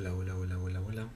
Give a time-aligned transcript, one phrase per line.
[0.00, 1.08] Hola, hola, hola, hola, hola.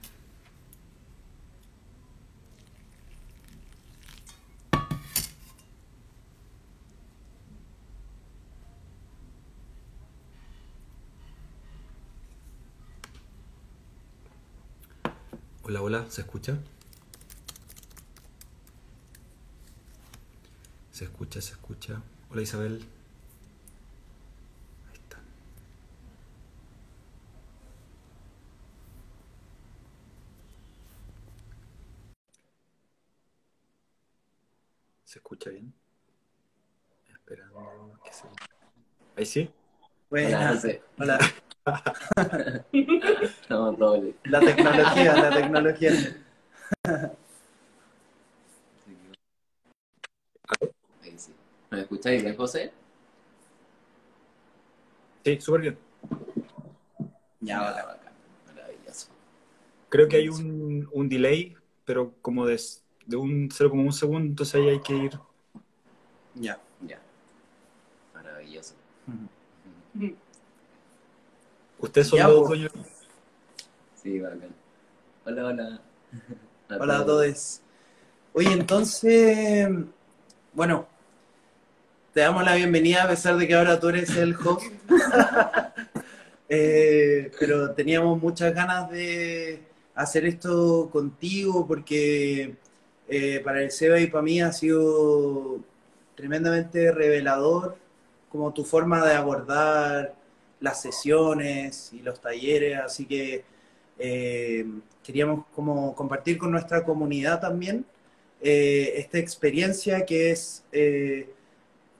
[15.63, 16.59] Hola, hola, ¿se escucha?
[20.91, 22.03] Se escucha, se escucha.
[22.29, 22.85] Hola Isabel.
[35.45, 35.73] Escucha bien?
[37.11, 38.27] Esperando que se...
[39.15, 39.49] ¿Ahí sí?
[40.09, 40.59] Buena.
[40.99, 41.19] Hola.
[41.65, 42.65] Hola.
[43.77, 44.15] Doble.
[44.25, 45.91] La tecnología, la tecnología.
[51.03, 51.33] Ahí sí.
[51.71, 52.71] ¿Me escucháis bien, José?
[55.23, 55.77] Sí, súper bien.
[57.41, 57.85] Ya, ahora.
[57.85, 58.13] bacán.
[58.47, 59.07] Maravilloso.
[59.89, 62.59] Creo que hay un, un delay, pero como de,
[63.05, 65.19] de un 0,1 segundo, entonces ahí hay que ir.
[66.35, 66.59] Ya.
[66.85, 66.99] Ya.
[68.13, 68.73] Maravilloso.
[71.79, 72.47] Ustedes son Ya, los po.
[72.47, 72.71] dueños.
[74.01, 74.49] Sí, bacán.
[75.25, 75.81] Hola, hola.
[76.79, 77.61] Hola a todos.
[78.33, 79.69] Oye, entonces,
[80.53, 80.87] bueno,
[82.13, 84.65] te damos la bienvenida a pesar de que ahora tú eres el host.
[86.47, 89.63] Eh, pero teníamos muchas ganas de
[89.95, 92.55] hacer esto contigo porque
[93.07, 95.57] eh, para el Seba y para mí ha sido
[96.15, 97.77] tremendamente revelador
[98.29, 100.15] como tu forma de abordar
[100.59, 103.43] las sesiones y los talleres, así que
[103.99, 104.65] eh,
[105.03, 107.85] queríamos como compartir con nuestra comunidad también
[108.41, 111.29] eh, esta experiencia que es eh,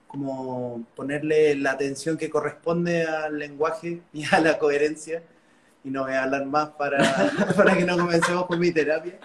[0.08, 5.24] como ponerle la atención que corresponde al lenguaje y a la coherencia.
[5.84, 6.98] Y no voy a hablar más para,
[7.58, 9.20] para que no comencemos con mi terapia.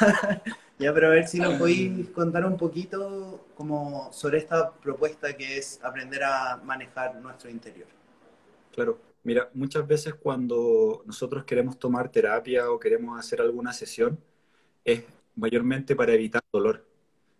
[0.78, 3.17] ya, pero a ver si nos podéis contar un poquito
[3.58, 7.88] como sobre esta propuesta que es aprender a manejar nuestro interior.
[8.72, 14.16] Claro, mira, muchas veces cuando nosotros queremos tomar terapia o queremos hacer alguna sesión,
[14.84, 15.02] es
[15.34, 16.86] mayormente para evitar dolor.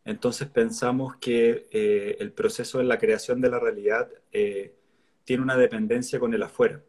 [0.04, 4.74] Entonces pensamos que eh, el proceso de la creación de la realidad eh,
[5.22, 6.82] tiene una dependencia con el afuera.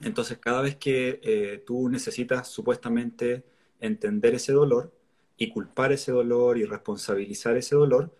[0.00, 3.44] Entonces cada vez que eh, tú necesitas supuestamente
[3.78, 4.90] entender ese dolor
[5.36, 8.10] y culpar ese dolor y responsabilizar ese dolor,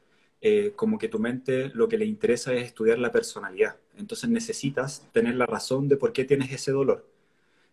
[0.47, 3.78] eh, como que tu mente lo que le interesa es estudiar la personalidad.
[3.97, 7.09] Entonces necesitas tener la razón de por qué tienes ese dolor.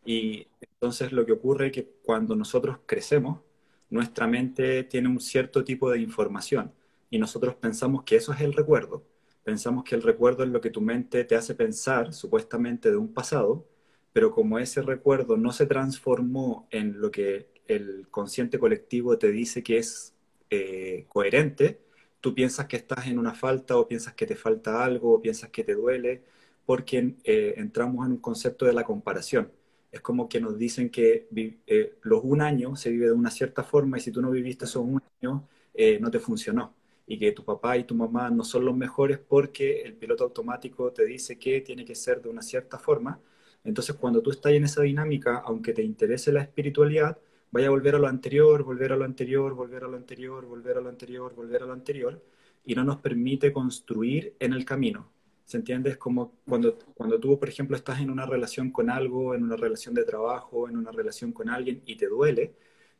[0.05, 3.41] Y entonces lo que ocurre es que cuando nosotros crecemos,
[3.89, 6.71] nuestra mente tiene un cierto tipo de información
[7.09, 9.03] y nosotros pensamos que eso es el recuerdo.
[9.43, 13.13] Pensamos que el recuerdo es lo que tu mente te hace pensar supuestamente de un
[13.13, 13.67] pasado,
[14.13, 19.61] pero como ese recuerdo no se transformó en lo que el consciente colectivo te dice
[19.61, 20.13] que es
[20.49, 21.81] eh, coherente,
[22.21, 25.49] tú piensas que estás en una falta o piensas que te falta algo o piensas
[25.49, 26.23] que te duele,
[26.65, 29.51] porque eh, entramos en un concepto de la comparación.
[29.91, 31.27] Es como que nos dicen que
[31.67, 34.65] eh, los un año se vive de una cierta forma y si tú no viviste
[34.65, 36.75] esos un año, eh, no te funcionó.
[37.07, 40.91] Y que tu papá y tu mamá no son los mejores porque el piloto automático
[40.93, 43.19] te dice que tiene que ser de una cierta forma.
[43.63, 47.17] Entonces, cuando tú estás en esa dinámica, aunque te interese la espiritualidad,
[47.51, 50.77] vaya a volver a lo anterior, volver a lo anterior, volver a lo anterior, volver
[50.77, 52.23] a lo anterior, volver a lo anterior,
[52.65, 55.11] y no nos permite construir en el camino.
[55.45, 55.89] ¿Se entiende?
[55.91, 59.57] Es como cuando, cuando tú, por ejemplo, estás en una relación con algo, en una
[59.57, 62.55] relación de trabajo, en una relación con alguien y te duele,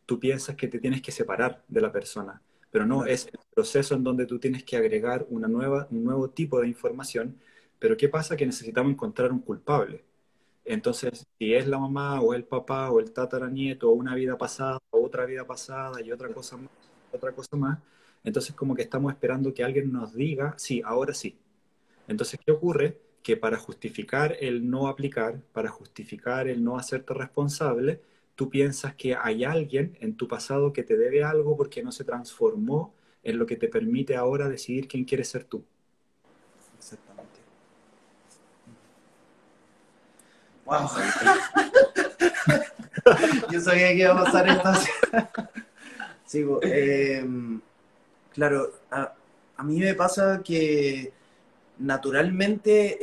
[0.06, 3.96] tú piensas que te tienes que separar de la persona, pero no, es el proceso
[3.96, 7.40] en donde tú tienes que agregar una nueva, un nuevo tipo de información,
[7.80, 8.36] pero ¿qué pasa?
[8.38, 10.04] Que necesitamos encontrar un culpable.
[10.66, 14.80] Entonces, si es la mamá o el papá o el tataranieto o una vida pasada
[14.92, 16.70] o otra vida pasada y otra cosa más,
[17.12, 17.80] otra cosa más,
[18.24, 21.38] entonces como que estamos esperando que alguien nos diga, sí, ahora sí.
[22.08, 23.00] Entonces, ¿qué ocurre?
[23.24, 28.02] Que para justificar el no aplicar, para justificar el no hacerte responsable,
[28.36, 32.04] tú piensas que hay alguien en tu pasado que te debe algo porque no se
[32.04, 32.94] transformó
[33.24, 35.64] en lo que te permite ahora decidir quién quieres ser tú.
[36.78, 37.11] Exactamente.
[43.52, 44.72] Yo sabía que iba a pasar esto.
[46.26, 46.60] Sigo.
[46.64, 47.26] Eh,
[48.34, 49.14] claro, a,
[49.58, 51.12] a, mí me pasa que
[51.82, 52.98] naturalmente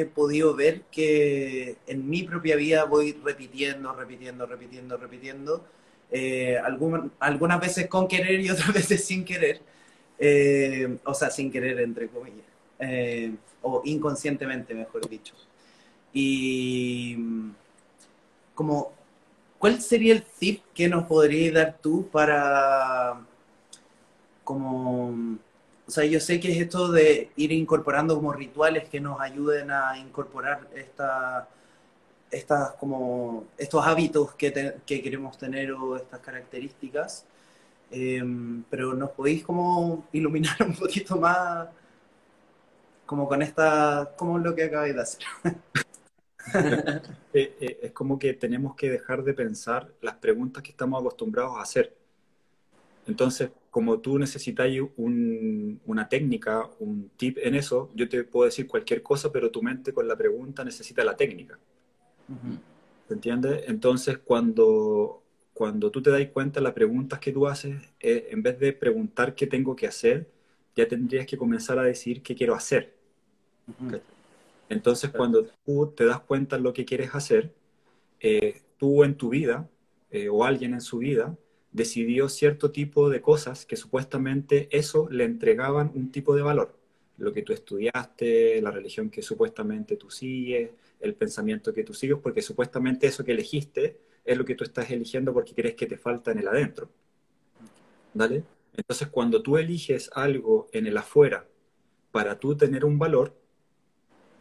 [0.00, 5.64] he, podido ver que en mi propia vida voy repitiendo, repitiendo, repitiendo, repitiendo.
[6.10, 9.60] Eh, algunas veces con querer y otras veces sin querer.
[10.18, 12.46] Eh, o sea, sin querer, entre comillas.
[12.78, 15.34] Eh, o inconscientemente, mejor dicho.
[16.18, 17.18] Y
[18.54, 18.92] como
[19.58, 23.20] ¿cuál sería el tip que nos podrías dar tú para
[24.42, 25.38] como
[25.86, 29.70] o sea, yo sé que es esto de ir incorporando como rituales que nos ayuden
[29.70, 31.48] a incorporar esta,
[32.30, 37.24] estas como estos hábitos que, que queremos tener o estas características.
[37.90, 41.68] Em, pero nos podéis como iluminar un poquito más
[43.06, 45.22] como con esta, como lo que acabáis de hacer.
[47.32, 51.58] Eh, eh, es como que tenemos que dejar de pensar las preguntas que estamos acostumbrados
[51.58, 51.94] a hacer.
[53.06, 54.66] Entonces, como tú necesitas
[54.96, 59.92] una técnica, un tip en eso, yo te puedo decir cualquier cosa, pero tu mente
[59.92, 61.58] con la pregunta necesita la técnica.
[63.06, 63.64] ¿Te entiendes?
[63.68, 65.22] Entonces, cuando,
[65.52, 68.72] cuando tú te das cuenta de las preguntas que tú haces, eh, en vez de
[68.72, 70.28] preguntar qué tengo que hacer,
[70.74, 72.96] ya tendrías que comenzar a decir qué quiero hacer.
[74.68, 77.54] Entonces, cuando tú te das cuenta de lo que quieres hacer,
[78.20, 79.68] eh, tú en tu vida,
[80.10, 81.36] eh, o alguien en su vida,
[81.72, 86.76] decidió cierto tipo de cosas que supuestamente eso le entregaban un tipo de valor.
[87.18, 90.70] Lo que tú estudiaste, la religión que supuestamente tú sigues,
[91.00, 94.90] el pensamiento que tú sigues, porque supuestamente eso que elegiste es lo que tú estás
[94.90, 96.88] eligiendo porque crees que te falta en el adentro.
[98.14, 98.42] ¿Vale?
[98.76, 101.46] Entonces, cuando tú eliges algo en el afuera
[102.10, 103.34] para tú tener un valor,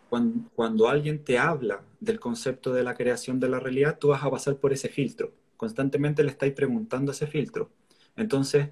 [0.09, 4.31] cuando, alguien te habla del concepto de la creación de la realidad, tú vas a
[4.31, 7.71] pasar por ese filtro constantemente le estáis preguntando ese filtro.
[8.15, 8.69] Entonces,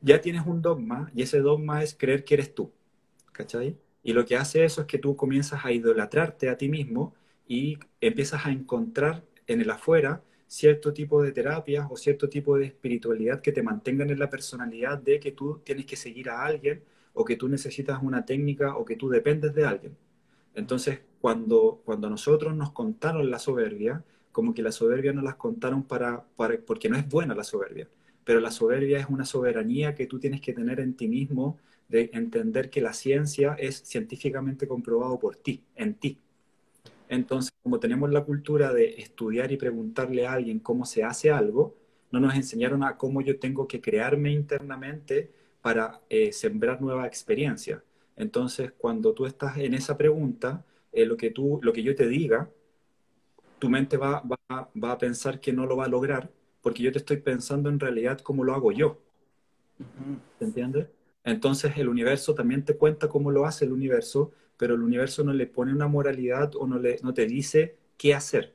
[0.00, 2.72] ya tienes un dogma y ese dogma es creer que eres tú.
[3.32, 3.76] ¿Cachai?
[4.02, 7.14] Y lo que hace eso es que tú comienzas a idolatrarte a ti mismo
[7.46, 12.66] y empiezas a encontrar en el afuera cierto tipo de terapias o cierto tipo de
[12.66, 16.84] espiritualidad que te mantengan en la personalidad de que tú tienes que seguir a alguien
[17.14, 19.96] o que tú necesitas una técnica o que tú dependes de alguien.
[20.56, 25.84] Entonces, cuando, cuando nosotros nos contaron la soberbia, como que la soberbia no las contaron
[25.84, 27.88] para, para, porque no es buena la soberbia,
[28.24, 31.58] pero la soberbia es una soberanía que tú tienes que tener en ti mismo,
[31.88, 36.18] de entender que la ciencia es científicamente comprobado por ti, en ti.
[37.08, 41.76] Entonces, como tenemos la cultura de estudiar y preguntarle a alguien cómo se hace algo,
[42.10, 45.30] no nos enseñaron a cómo yo tengo que crearme internamente
[45.60, 47.82] para eh, sembrar nueva experiencia.
[48.16, 52.08] Entonces, cuando tú estás en esa pregunta, eh, lo, que tú, lo que yo te
[52.08, 52.50] diga
[53.58, 56.30] tu mente va, va, a pensar que no lo va a lograr
[56.60, 59.00] porque yo te estoy pensando en realidad cómo lo hago yo.
[60.38, 60.88] ¿Te entiendes?
[61.24, 65.32] Entonces el universo también te cuenta cómo lo hace el universo, pero el universo no
[65.32, 68.54] le pone una moralidad o no, le, no te dice qué hacer.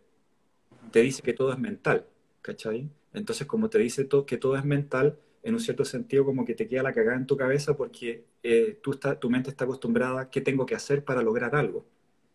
[0.91, 2.05] Te dice que todo es mental,
[2.41, 2.89] ¿cachai?
[3.13, 6.53] Entonces como te dice todo, que todo es mental, en un cierto sentido como que
[6.53, 10.21] te queda la cagada en tu cabeza porque eh, tú está, tu mente está acostumbrada
[10.21, 11.85] a qué tengo que hacer para lograr algo.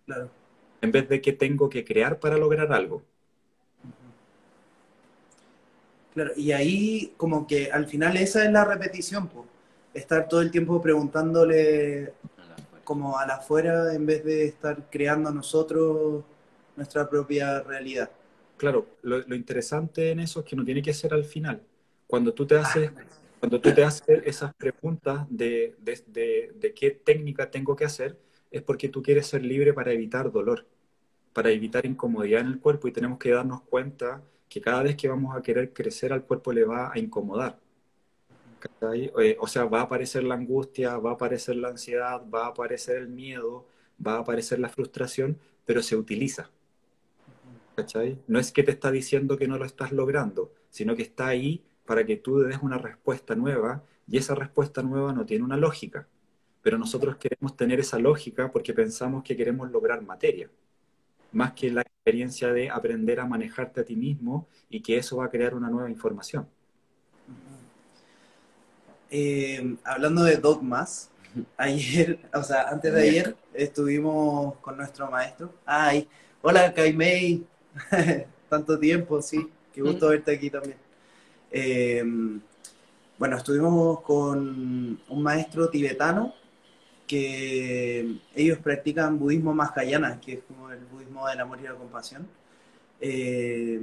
[0.06, 0.30] Claro
[0.80, 3.02] en vez de qué tengo que crear para lograr algo.
[6.14, 9.28] Claro, y ahí como que al final esa es la repetición,
[9.92, 12.14] estar todo el tiempo preguntándole
[12.84, 16.24] como a la afuera en vez de estar creando nosotros
[16.76, 18.10] nuestra propia realidad.
[18.56, 21.60] Claro, lo, interesante en eso es que no tiene que ser al final.
[22.06, 22.92] Cuando tú te haces,
[23.40, 28.18] cuando tú te haces esas preguntas de, de qué técnica tengo que hacer,
[28.50, 30.66] es porque tú quieres ser libre para evitar dolor,
[31.32, 35.08] para evitar incomodidad en el cuerpo y tenemos que darnos cuenta que cada vez que
[35.08, 37.58] vamos a querer crecer al cuerpo le va a incomodar.
[38.92, 42.48] Eh, o sea, va a aparecer la angustia, va a aparecer la ansiedad, va a
[42.48, 43.66] aparecer el miedo,
[44.04, 46.50] va a aparecer la frustración, pero se utiliza.
[48.26, 51.64] No es que te está diciendo que no lo estás logrando, sino que está ahí
[51.87, 56.07] para que tú des una respuesta nueva y esa respuesta nueva no tiene una lógica.
[56.62, 60.50] Pero nosotros queremos tener esa lógica porque pensamos que queremos lograr materia,
[61.33, 65.26] más que la experiencia de aprender a manejarte a ti mismo y que eso va
[65.26, 66.49] a crear una nueva información.
[69.11, 71.11] Eh, hablando de dogmas,
[71.57, 73.37] ayer, o sea, antes de ayer.
[73.55, 75.52] estuvimos con nuestro maestro.
[75.64, 76.09] Ay,
[76.43, 77.47] hola Kaimei,
[78.49, 80.86] tanto tiempo, sí, qué gusto verte aquí también.
[81.58, 82.04] Eh,
[83.18, 86.34] bueno, estuvimos con un maestro tibetano
[87.06, 92.28] que ellos practican budismo mahayana, que es como el budismo del amor y la compasión.
[93.00, 93.80] Eh,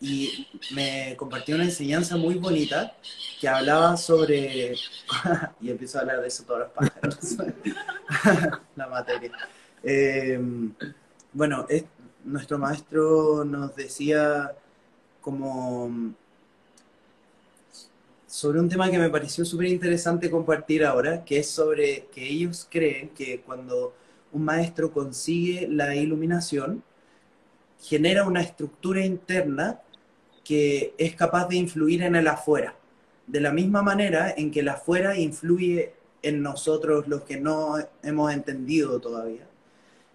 [0.00, 2.96] y me compartió una enseñanza muy bonita
[3.40, 4.74] que hablaba sobre,
[5.60, 7.36] y empiezo a hablar de eso todos los pájaros,
[8.74, 9.30] la materia.
[9.84, 10.40] Eh,
[11.32, 11.84] bueno, es,
[12.24, 14.52] nuestro maestro nos decía
[15.20, 16.14] como
[18.34, 22.66] sobre un tema que me pareció súper interesante compartir ahora, que es sobre que ellos
[22.68, 23.94] creen que cuando
[24.32, 26.82] un maestro consigue la iluminación,
[27.80, 29.80] genera una estructura interna
[30.42, 32.74] que es capaz de influir en el afuera.
[33.28, 38.32] De la misma manera en que el afuera influye en nosotros los que no hemos
[38.32, 39.46] entendido todavía.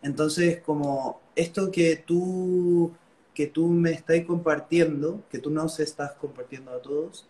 [0.02, 2.92] Entonces, como esto que tú,
[3.34, 7.26] que tú me estás compartiendo, que tú nos estás compartiendo a todos,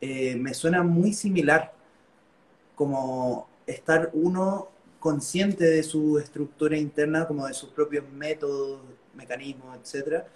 [0.00, 1.72] eh, me suena muy similar,
[2.74, 4.68] como estar uno
[5.00, 8.80] consciente de su estructura interna, como de sus propios métodos,
[9.14, 10.26] mecanismos, etcétera,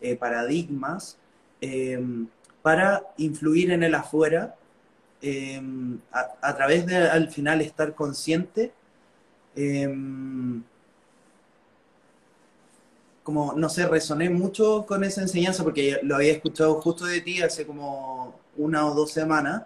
[0.00, 1.18] eh, paradigmas,
[1.60, 2.26] em,
[2.62, 4.56] para influir en el afuera
[5.22, 8.72] em, a, través de al final estar consciente.
[9.54, 10.62] Em,
[13.22, 17.42] como, no sé, resoné mucho con esa enseñanza porque lo había escuchado justo de ti
[17.42, 19.64] hace como una o dos semanas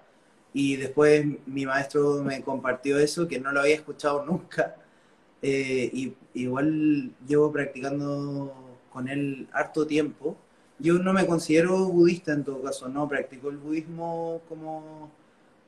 [0.53, 4.77] y después mi maestro me compartió eso, que no lo había escuchado nunca.
[5.43, 8.55] Eh, y igual llevo practicando
[8.91, 10.37] con él harto tiempo.
[10.79, 15.11] Yo no me considero budista en todo caso, no practico el budismo como,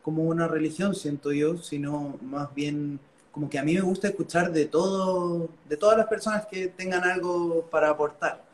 [0.02, 3.00] como una religión, siento yo, sino más bien
[3.32, 7.04] como que a mí me gusta escuchar de todo, de todas las personas que tengan
[7.04, 8.44] algo para aportar.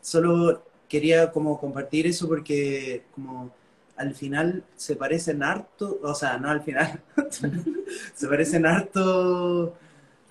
[0.00, 3.50] Solo quería como compartir eso porque como
[3.98, 7.02] al final se parecen harto, o sea, no al final,
[8.14, 9.76] se parecen harto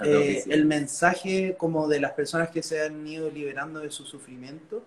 [0.03, 4.83] eh, el mensaje como de las personas que se han ido liberando de su sufrimiento.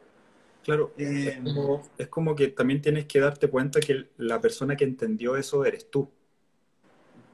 [0.65, 4.77] Claro, es, eh, como, es, como, que también tienes que darte cuenta que la persona
[4.77, 6.11] que entendió eso eres tú.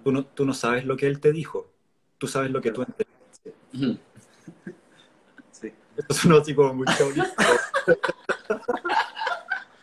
[0.05, 1.71] Tú no, tú no sabes lo que él te dijo,
[2.19, 3.55] tú sabes lo que tú entendiste.
[5.51, 5.73] Sí.
[5.97, 6.87] Esto suena así como muy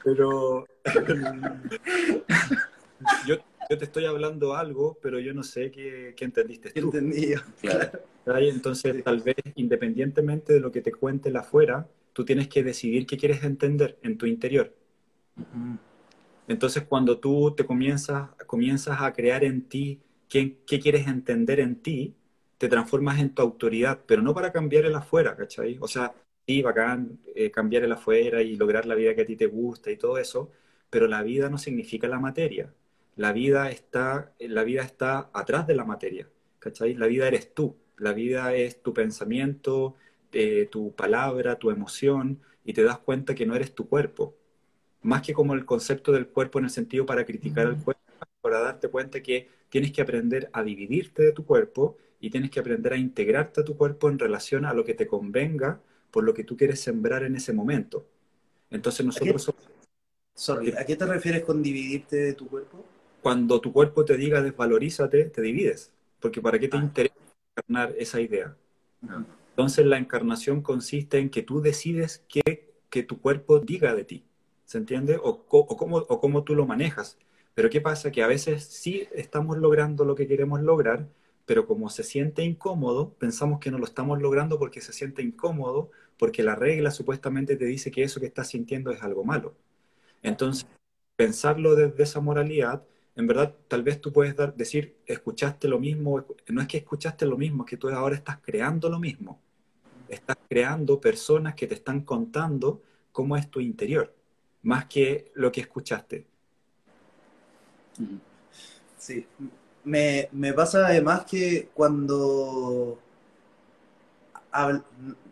[0.03, 0.65] Pero
[3.27, 3.35] yo,
[3.69, 6.87] yo, te estoy hablando algo, pero yo no sé qué, qué entendiste tú.
[6.87, 7.41] Entendido.
[8.23, 8.39] Claro.
[8.39, 13.05] Entonces, tal vez, independientemente de lo que te cuente el afuera, tú tienes que decidir
[13.05, 14.73] qué quieres entender en tu interior.
[16.47, 19.99] Entonces, cuando tú te comienzas, comienzas a crear en ti
[20.29, 22.15] qué, qué quieres entender en ti,
[22.57, 25.77] te transformas en tu autoridad, pero no para cambiar el afuera, ¿cachai?
[25.81, 26.13] O sea,
[26.47, 29.91] sí, bacán eh, cambiar el afuera y lograr la vida que a ti te gusta
[29.91, 30.49] y todo eso,
[30.93, 32.71] pero la vida no significa la materia.
[33.15, 36.93] La vida está, la vida está atrás de la materia, ¿cachai?
[36.93, 39.95] La vida eres tú, la vida es tu pensamiento,
[40.31, 44.35] eh, tu palabra, tu emoción, y te das cuenta que no eres tu cuerpo.
[45.01, 48.03] Más que como el concepto del cuerpo en el sentido para criticar al cuerpo,
[48.41, 52.59] para darte cuenta que tienes que aprender a dividirte de tu cuerpo y tienes que
[52.59, 55.81] aprender a integrarte a tu cuerpo en relación a lo que te convenga
[56.11, 58.05] por lo que tú quieres sembrar en ese momento.
[58.69, 59.49] Entonces nosotros...
[59.49, 59.72] ¿A
[60.35, 62.85] qué, ¿a qué te refieres con dividirte de tu cuerpo?
[63.21, 65.91] Cuando tu cuerpo te diga desvalorízate, te divides.
[66.19, 66.81] Porque ¿para qué te ah.
[66.81, 67.15] interesa
[67.55, 68.55] encarnar esa idea?
[69.07, 69.23] Ah.
[69.49, 74.23] Entonces la encarnación consiste en que tú decides qué que tu cuerpo diga de ti.
[74.65, 75.17] ¿Se entiende?
[75.17, 77.17] O, o, cómo, o cómo tú lo manejas.
[77.55, 78.11] Pero ¿qué pasa?
[78.11, 81.07] Que a veces sí estamos logrando lo que queremos lograr,
[81.47, 85.89] pero como se siente incómodo, pensamos que no lo estamos logrando porque se siente incómodo,
[86.19, 89.55] porque la regla supuestamente te dice que eso que estás sintiendo es algo malo.
[90.23, 90.65] Entonces,
[91.15, 92.83] pensarlo desde esa moralidad,
[93.15, 97.25] en verdad, tal vez tú puedes dar, decir, escuchaste lo mismo, no es que escuchaste
[97.25, 99.39] lo mismo, es que tú ahora estás creando lo mismo.
[100.07, 104.13] Estás creando personas que te están contando cómo es tu interior,
[104.63, 106.25] más que lo que escuchaste.
[108.97, 109.27] Sí,
[109.83, 112.97] me, me pasa además que cuando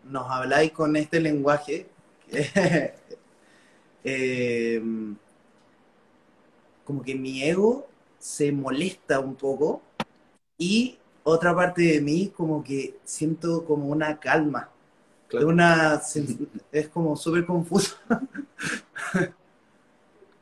[0.04, 1.88] nos habláis con este lenguaje,
[4.03, 4.81] eh,
[6.84, 7.88] como que mi ego
[8.20, 9.81] se molesta un poco
[10.58, 14.70] y otra parte de mí como que siento como una calma.
[15.34, 16.01] Una,
[16.72, 17.96] es como súper confuso.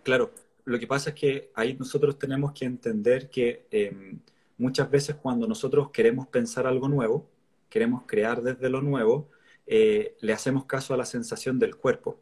[0.04, 0.32] claro,
[0.66, 4.20] lo que pasa es que ahí nosotros tenemos que entender que em,
[4.58, 7.28] muchas veces cuando nosotros queremos pensar algo nuevo,
[7.70, 9.30] queremos crear desde lo nuevo,
[9.68, 12.20] eh, le hacemos caso a la sensación del cuerpo.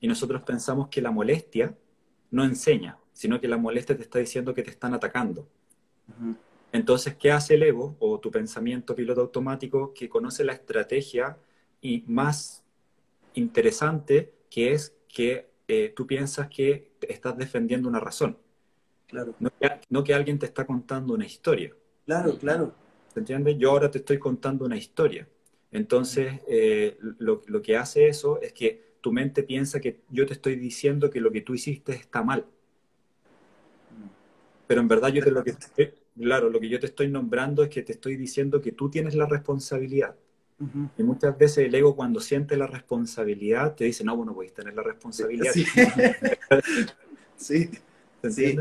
[0.00, 1.76] Y nosotros pensamos que la molestia
[2.30, 5.46] no enseña, sino que la molestia te está diciendo que te están atacando.
[6.72, 11.36] Entonces, ¿qué hace el ego o tu pensamiento piloto automático que conoce la estrategia
[11.80, 12.64] y más
[13.34, 18.36] interesante que es que eh, tú piensas que estás defendiendo una razón.
[19.06, 19.34] Claro.
[19.88, 21.74] No que, alguien te está contando una historia.
[22.06, 22.74] Claro, claro.
[23.12, 23.56] ¿Se entiende?
[23.56, 25.28] Yo ahora te estoy contando una historia.
[25.72, 30.34] Entonces, eh, lo, lo, que hace eso es que tu mente piensa que yo te
[30.34, 32.46] estoy diciendo que lo que tú hiciste está mal.
[34.66, 35.54] Pero en verdad yo te lo que
[36.16, 39.14] claro, lo que yo te estoy nombrando es que te estoy diciendo que tú tienes
[39.14, 40.14] la responsabilidad.
[40.98, 44.74] Y muchas veces el ego cuando siente la responsabilidad te dice, no, bueno, podéis tener
[44.74, 45.52] la responsabilidad.
[45.52, 45.64] Sí.
[48.28, 48.54] Sí.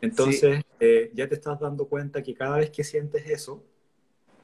[0.00, 3.62] Entonces, eh, ya te estás dando cuenta que cada vez que sientes eso,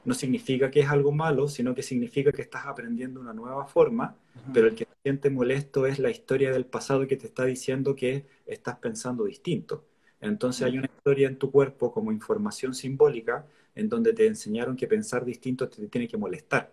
[0.05, 4.15] no significa que es algo malo, sino que significa que estás aprendiendo una nueva forma,
[4.53, 7.95] pero el que te siente molesto es la historia del pasado que te está diciendo
[7.95, 9.85] que estás pensando distinto.
[10.19, 13.45] Entonces hay una historia en tu cuerpo como información simbólica
[13.75, 16.71] en donde te enseñaron que pensar distinto te tiene que molestar,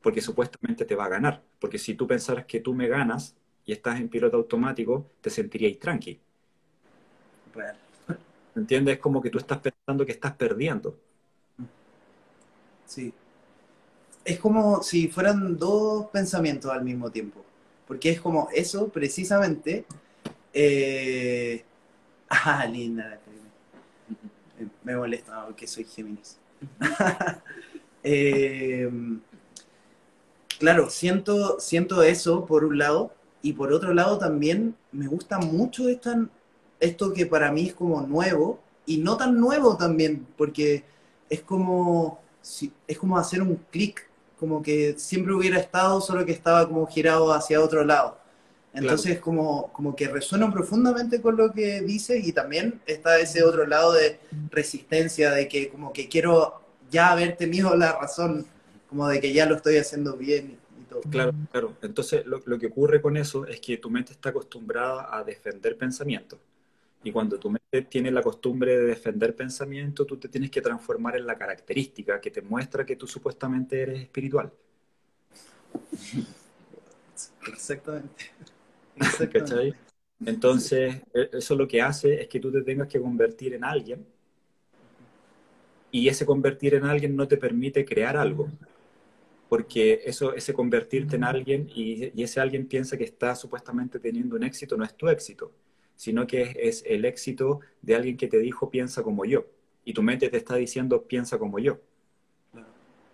[0.00, 3.72] porque supuestamente te va a ganar, porque si tú pensaras que tú me ganas y
[3.72, 6.20] estás en piloto automático, te sentirías tranqui.
[7.54, 7.76] Real.
[8.54, 8.94] ¿Entiendes?
[8.94, 10.98] Es como que tú estás pensando que estás perdiendo.
[12.92, 13.14] Sí.
[14.24, 17.42] Es como si fueran dos pensamientos al mismo tiempo.
[17.86, 19.86] Porque es como eso, precisamente.
[20.52, 21.64] eh,
[22.28, 23.18] Ah, linda.
[24.84, 26.38] Me molesta porque soy Géminis.
[28.04, 28.90] Eh,
[30.58, 33.12] claro, siento, siento eso por un lado.
[33.42, 36.28] Y por otro lado también me gusta mucho esta,
[36.80, 38.60] esto que para mí es como nuevo.
[38.86, 40.84] Y no tan nuevo también, porque
[41.30, 44.06] es como, si- es como hacer un clic,
[44.38, 48.18] como que siempre hubiera estado, solo que estaba como girado hacia otro lado.
[48.74, 53.66] Entonces como, como que resueno profundamente con lo que dice y también está ese otro
[53.66, 54.18] lado de
[54.50, 58.46] resistencia, de que como que quiero ya haber tenido la razón,
[58.88, 61.02] como de que ya lo estoy haciendo bien y todo.
[61.10, 61.76] Claro, claro.
[61.82, 65.76] Entonces, lo, lo que ocurre con eso es que tu mente está acostumbrada a defender
[65.76, 66.38] pensamientos.
[67.02, 71.16] Y cuando tu mente tiene la costumbre de defender pensamientos, tú te tienes que transformar
[71.16, 74.52] en la característica que te muestra que tú supuestamente eres espiritual.
[77.44, 78.24] Exactamente.
[80.24, 84.06] Entonces, e- eso lo que hace es que tú te tengas que convertir en alguien
[85.90, 88.52] y ese convertir en alguien no te permite crear algo,
[89.48, 94.36] porque eso, ese convertirte en alguien y, y ese alguien piensa que está supuestamente teniendo
[94.36, 95.52] un éxito, no es tu éxito,
[96.02, 99.46] sino que es, el éxito de alguien que te dijo piensa como yo
[99.84, 101.78] y tu mente te está diciendo piensa como yo.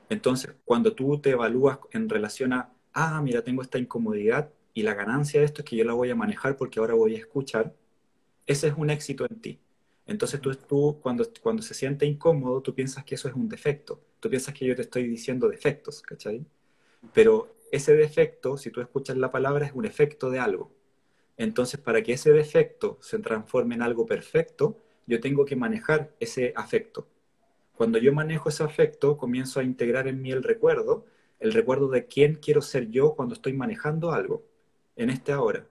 [0.09, 4.95] Entonces, cuando tú te evalúas en relación a, ah, mira, tengo esta incomodidad y la
[4.95, 7.75] ganancia de esto es que yo la voy a manejar porque ahora voy a escuchar,
[8.47, 9.61] ese es un éxito en ti.
[10.07, 14.01] Entonces tú, tú cuando, cuando se siente incómodo, tú piensas que eso es un defecto.
[14.19, 16.43] Tú piensas que yo te estoy diciendo defectos, ¿cachai?
[17.13, 20.78] Pero ese defecto, si tú escuchas la palabra, es un efecto de algo.
[21.39, 26.53] Entonces, para que ese defecto se transforme en algo perfecto, yo tengo que manejar ese
[26.57, 27.09] afecto.
[27.77, 31.07] Cuando yo manejo ese afecto, comienzo a integrar en mí el recuerdo,
[31.41, 34.45] el recuerdo de quién quiero ser yo cuando estoy manejando algo,
[34.97, 35.67] en este ahora.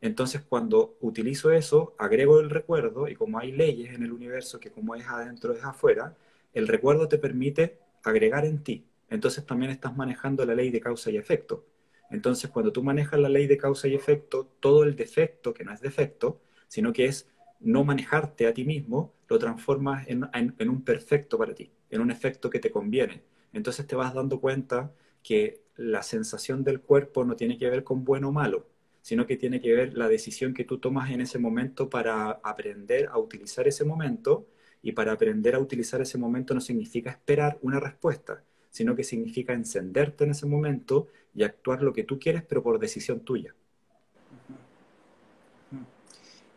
[0.00, 4.70] Entonces, cuando utilizo eso, agrego el recuerdo y como hay leyes en el universo que
[4.70, 6.16] como es adentro es afuera,
[6.52, 8.84] el recuerdo te permite agregar en ti.
[9.08, 11.64] Entonces también estás manejando la ley de causa y efecto.
[12.10, 15.72] Entonces, cuando tú manejas la ley de causa y efecto, todo el defecto, que no
[15.72, 17.28] es defecto, sino que es
[17.60, 20.24] no manejarte a ti mismo, lo transformas en,
[20.68, 23.22] un perfecto para ti, en un efecto que te conviene.
[23.52, 28.04] Entonces te vas dando cuenta que la sensación del cuerpo no tiene que ver con
[28.04, 28.68] bueno o malo,
[29.00, 33.08] sino que tiene que ver la decisión que tú tomas en ese momento para aprender
[33.08, 34.46] a utilizar ese momento
[34.82, 39.52] y para aprender a utilizar ese momento no significa esperar una respuesta, sino que significa
[39.52, 43.54] encenderte en ese momento y actuar lo que tú quieres, pero por decisión tuya.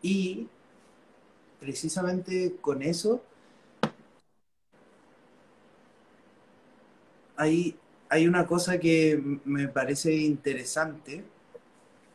[0.02, 0.48] Y
[1.60, 3.22] precisamente con eso
[7.36, 7.76] hay,
[8.08, 11.22] hay una cosa que me parece interesante,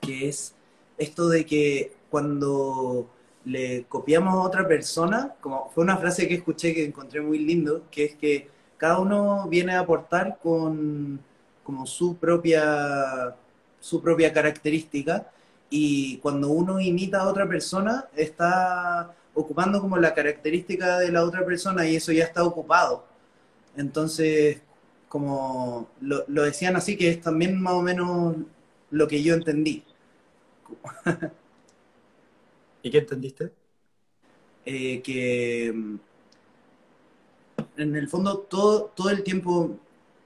[0.02, 0.54] que es
[0.98, 3.10] esto de que cuando
[3.46, 7.86] le copiamos a otra persona, como fue una frase que escuché que encontré muy lindo,
[7.90, 8.53] que es que
[8.84, 11.18] cada uno viene a aportar con
[11.64, 13.34] como su propia,
[13.80, 15.32] su propia característica
[15.70, 21.46] y cuando uno imita a otra persona está ocupando como la característica de la otra
[21.46, 23.06] persona y eso ya está ocupado.
[23.78, 24.60] Entonces,
[25.08, 28.36] como lo, lo decían así, que es también más o menos
[28.92, 29.86] lo que yo entendí.
[32.84, 33.54] ¿Y qué entendiste?
[34.66, 35.74] Eh, que
[37.78, 39.78] en el fondo todo, todo el tiempo,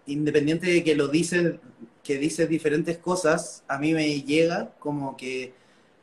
[0.05, 1.55] independiente de que lo dices,
[2.03, 5.53] que dices diferentes cosas, a mí me llega como que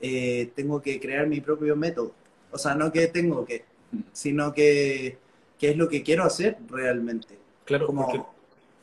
[0.00, 2.12] eh, tengo que crear mi propio método.
[2.50, 3.64] O sea, no que tengo que,
[4.12, 5.18] sino que,
[5.58, 7.38] que es lo que quiero hacer realmente.
[7.64, 8.22] Claro, Como- porque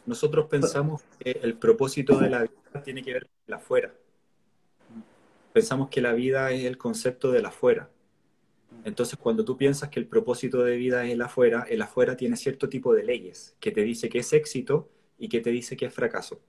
[0.06, 3.94] nosotros pensamos que el propósito de la vida tiene que ver con el afuera.
[5.54, 7.90] Pensamos que la vida es el concepto del afuera.
[8.84, 12.36] Entonces, cuando tú piensas que el propósito de vida es el afuera, el afuera tiene
[12.36, 15.86] cierto tipo de leyes que te dice que es éxito y que te dice que
[15.86, 16.42] es fracaso.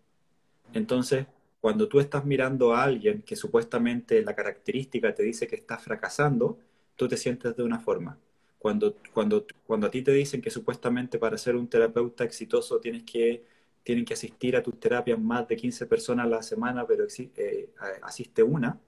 [0.72, 1.26] Entonces,
[1.61, 6.58] cuando tú estás mirando a alguien que supuestamente la característica te dice que está fracasando,
[6.96, 8.18] tú te sientes de una forma.
[8.58, 13.02] Cuando, cuando, cuando a ti te dicen que supuestamente para ser un terapeuta exitoso tienes
[13.04, 13.44] que,
[13.82, 17.70] tienen que asistir a tus terapias más de 15 personas a la semana, pero eh,
[18.02, 18.80] asiste una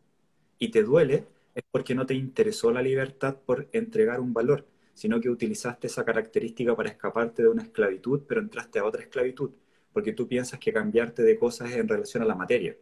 [0.59, 5.21] y te duele, es porque no te interesó la libertad por entregar un valor, sino
[5.21, 9.51] que utilizaste esa característica para escaparte de una esclavitud, pero entraste a otra esclavitud,
[9.93, 12.77] porque tú piensas que cambiarte de cosas es en relación a la materia,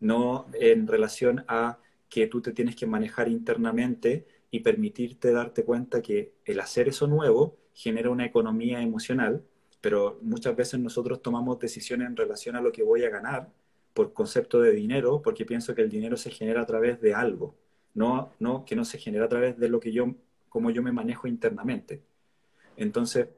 [0.00, 6.02] no en relación a que tú te tienes que manejar internamente y permitirte darte cuenta
[6.02, 9.44] que el hacer eso nuevo genera una economía emocional,
[9.80, 13.52] pero muchas veces nosotros tomamos decisiones en relación a lo que voy a ganar
[13.94, 17.56] por concepto de dinero, porque pienso que el dinero se genera a través de algo,
[17.94, 20.14] no, no que no se genera a través de lo que yo,
[20.48, 22.02] como yo me manejo internamente.
[22.76, 23.28] Entonces,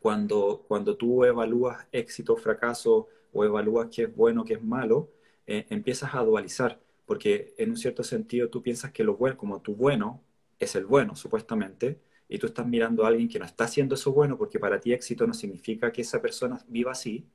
[0.00, 5.10] cuando, cuando tú evalúas éxito, fracaso, o evalúas qué es bueno, qué es malo,
[5.46, 9.60] eh, empiezas a dualizar, porque en un cierto sentido tú piensas que lo bueno, como
[9.60, 10.22] tu bueno,
[10.58, 14.12] es el bueno, supuestamente, y tú estás mirando a alguien que no está haciendo eso
[14.12, 17.26] bueno, porque para ti éxito no significa que esa persona viva así,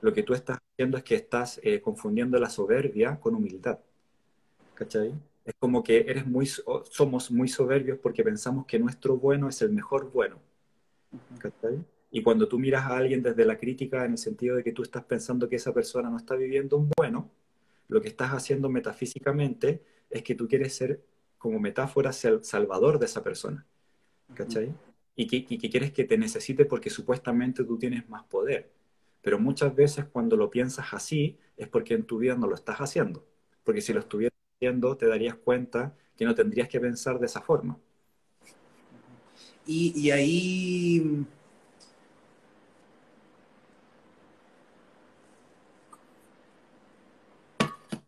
[0.00, 3.78] lo que tú estás haciendo es que estás eh, confundiendo la soberbia con humildad.
[4.74, 5.29] ¿Cachai?
[5.44, 9.70] Es como que eres muy, somos muy soberbios porque pensamos que nuestro bueno es el
[9.70, 10.38] mejor bueno.
[11.38, 11.84] ¿Cachai?
[12.10, 14.82] Y cuando tú miras a alguien desde la crítica, en el sentido de que tú
[14.82, 17.30] estás pensando que esa persona no está viviendo un bueno,
[17.88, 21.02] lo que estás haciendo metafísicamente es que tú quieres ser,
[21.38, 23.64] como metáfora, el salvador de esa persona.
[24.34, 24.72] ¿Cachai?
[25.16, 28.70] Y que, y que quieres que te necesite porque supuestamente tú tienes más poder.
[29.22, 32.78] Pero muchas veces cuando lo piensas así es porque en tu vida no lo estás
[32.78, 33.26] haciendo.
[33.64, 37.78] Porque si lo estuvieras te darías cuenta que no tendrías que pensar de esa forma.
[39.66, 41.24] Y, y ahí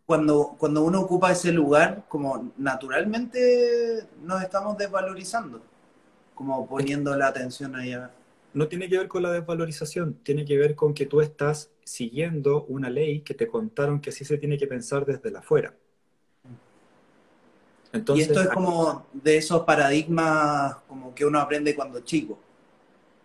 [0.05, 5.61] cuando, cuando uno ocupa ese lugar, como naturalmente nos estamos desvalorizando,
[6.35, 8.11] como poniendo la atención allá.
[8.53, 12.65] No tiene que ver con la desvalorización, tiene que ver con que tú estás siguiendo
[12.65, 15.73] una ley que te contaron que así se tiene que pensar desde la afuera.
[17.93, 22.37] Entonces, y esto es como de esos paradigmas como que uno aprende cuando chico.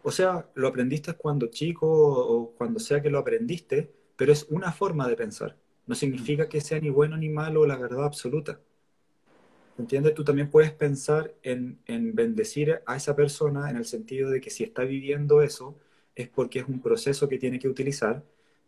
[0.03, 4.71] O sea, lo aprendiste cuando chico o cuando sea que lo aprendiste, pero es una
[4.71, 5.57] forma de pensar
[5.89, 8.61] no significa que sea ni bueno ni malo la verdad absoluta.
[9.79, 10.15] ¿Entiendes?
[10.15, 11.81] Tú también puedes pensar en,
[12.15, 15.77] bendecir a esa persona en el sentido de que si está viviendo eso
[16.15, 18.23] es porque es un proceso que tiene que utilizar,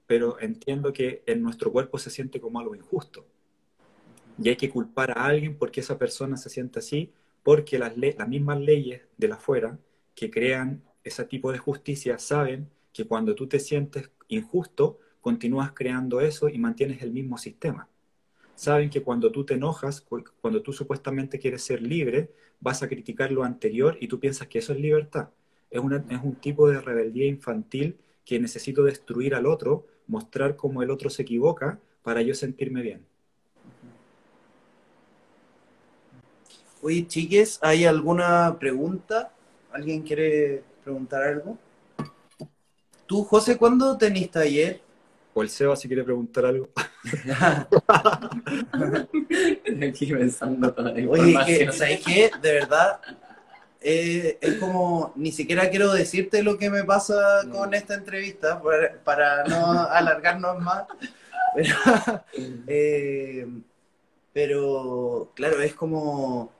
[0.06, 3.26] pero entiendo que en nuestro cuerpo se siente como algo injusto.
[4.42, 7.94] Y hay que culpar a alguien porque esa persona se siente así, porque las,
[8.26, 9.78] mismas leyes de la afuera
[10.14, 16.20] que crean ese tipo de justicia saben que cuando tú te sientes injusto, continúas creando
[16.22, 17.88] eso y mantienes el mismo sistema.
[18.54, 20.06] Saben que cuando tú te enojas,
[20.40, 24.58] cuando tú supuestamente quieres ser libre, vas a criticar lo anterior y tú piensas que
[24.60, 25.28] eso es libertad.
[25.70, 30.90] Es, es un tipo de rebeldía infantil que necesito destruir al otro, mostrar cómo el
[30.90, 33.09] otro se equivoca para yo sentirme bien.
[36.82, 39.30] Oye, chiques, ¿hay alguna pregunta?
[39.70, 41.58] ¿Alguien quiere preguntar algo?
[43.06, 44.80] Tú, José, ¿cuándo teniste taller?
[45.34, 46.70] O el Seba si quiere preguntar algo.
[49.88, 52.30] Aquí pensando toda la Oye, que, ¿sabes qué?
[52.40, 53.00] De verdad,
[53.82, 58.62] eh, es como, ni siquiera quiero decirte lo que me pasa con esta entrevista
[59.04, 60.84] para, no alargarnos más.
[62.68, 63.46] Eh,
[64.32, 66.52] pero, claro, es como...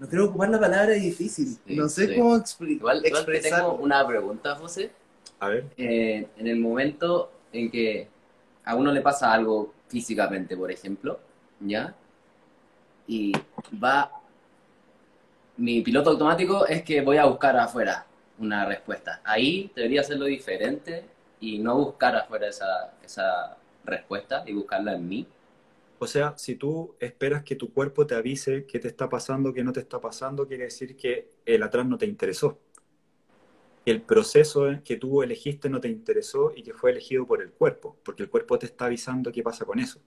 [0.00, 1.58] No quiero ocupar la palabra difícil.
[1.66, 2.96] no sé cómo explicar.
[2.96, 3.02] igual
[3.42, 4.90] tengo una pregunta, José.
[5.38, 5.66] A ver.
[5.76, 8.08] Eh, en el momento en que
[8.64, 11.20] a uno le pasa algo físicamente, por ejemplo,
[11.60, 11.94] ¿ya?
[13.06, 13.32] Y
[13.72, 14.10] va...
[15.58, 18.06] Mi piloto automático es que voy a buscar afuera
[18.38, 19.20] una respuesta.
[19.22, 21.04] Ahí debería hacerlo diferente
[21.40, 25.26] y no buscar afuera esa, esa respuesta y buscarla en mí.
[26.00, 29.62] O sea, si tú esperas que tu cuerpo te avise qué te está pasando, qué
[29.62, 32.58] no te está pasando, quiere decir que el atrás no te interesó
[33.84, 37.98] el proceso que tú elegiste no te interesó y que fue elegido por el cuerpo,
[38.04, 40.00] porque el cuerpo te está avisando qué pasa con eso.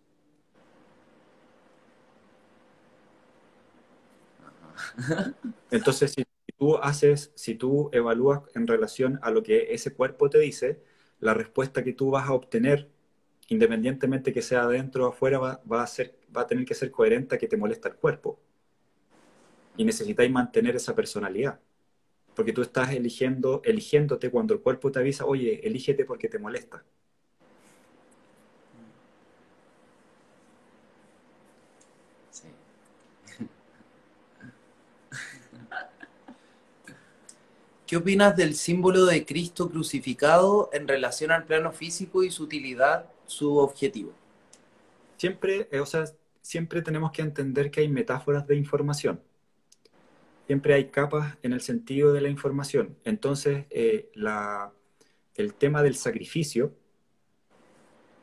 [5.71, 6.23] Entonces, si
[6.58, 10.82] tú haces, si tú evalúas en relación a lo que ese cuerpo te dice,
[11.19, 12.89] la respuesta que tú vas a obtener,
[13.54, 17.36] independientemente que sea adentro o afuera, va, a ser, va a tener que ser coherente
[17.36, 18.39] a que te molesta el cuerpo.
[19.78, 21.60] Y necesitáis mantener esa personalidad.
[22.36, 26.86] porque tú estás eligiendo, eligiéndote cuando el cuerpo te avisa, oye, elígete porque te molesta.
[32.32, 32.48] Sí.
[37.86, 43.12] ¿Qué opinas del símbolo de Cristo crucificado en relación al plano físico y su utilidad,
[43.25, 44.13] su objetivo?
[45.17, 46.05] Siempre, eh, o sea,
[46.41, 49.21] siempre tenemos que entender que hay metáforas de información.
[50.47, 52.97] Siempre hay capas en el sentido de la información.
[53.05, 54.73] Entonces, eh, la,
[55.36, 56.73] el tema del sacrificio,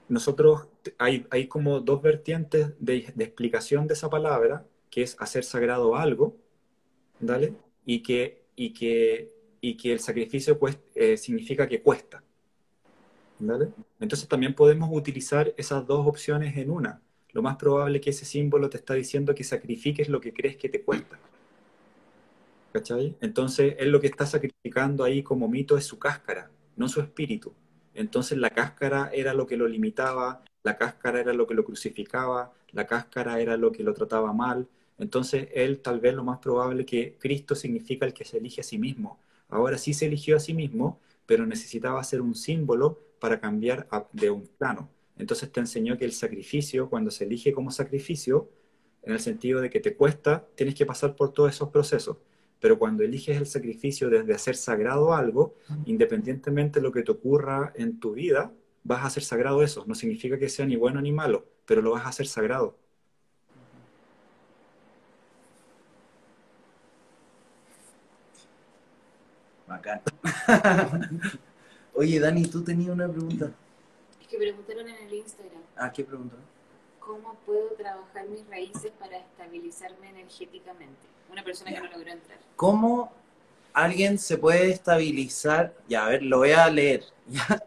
[0.09, 5.97] nosotros hay, hay como dos vertientes de, explicación de esa palabra, que es hacer sagrado
[5.97, 6.37] algo,
[7.21, 7.55] ¿vale?
[7.87, 10.59] Y que, y que, y que el sacrificio
[10.95, 12.23] eh, significa que cuesta.
[13.99, 17.01] Entonces también podemos utilizar esas dos opciones en una
[17.33, 20.69] lo más probable que ese símbolo te está diciendo que sacrifiques lo que crees que
[20.69, 21.19] te cuesta.
[22.73, 23.17] ¿Cachai?
[23.21, 27.53] Entonces, él lo que está sacrificando ahí como mito es su cáscara, no su espíritu.
[27.95, 32.53] Entonces, la cáscara era lo que lo limitaba, la cáscara era lo que lo crucificaba,
[32.73, 34.69] la cáscara era lo que lo trataba mal.
[34.99, 38.65] Entonces, él tal vez lo más probable que Cristo significa el que se elige a
[38.65, 39.19] sí mismo.
[39.49, 44.31] Ahora sí se eligió a sí mismo, pero necesitaba ser un símbolo para cambiar de
[44.31, 44.91] un plano.
[45.17, 48.51] Entonces te enseñó que el sacrificio, cuando se elige como sacrificio,
[49.03, 52.17] en el sentido de que te cuesta, tienes que pasar por todos esos procesos.
[52.59, 55.55] Pero cuando eliges el sacrificio desde hacer sagrado algo,
[55.87, 58.53] independientemente de lo que te ocurra en tu vida,
[58.83, 59.85] vas a hacer sagrado eso.
[59.87, 62.77] No significa que sea ni bueno ni malo, pero lo vas a hacer sagrado.
[69.67, 70.01] Bacán.
[72.01, 73.51] Oye, Dani, tú tenías una pregunta
[74.31, 75.61] que preguntaron en el Instagram.
[75.77, 76.37] Ah, ¿qué preguntó?
[76.99, 81.07] ¿Cómo puedo trabajar mis raíces para estabilizarme energéticamente?
[81.31, 82.39] Una persona que no logró entrar.
[82.57, 83.13] ¿Cómo
[83.75, 85.75] alguien se puede estabilizar?
[85.89, 87.05] Ya, a ver, lo voy a leer.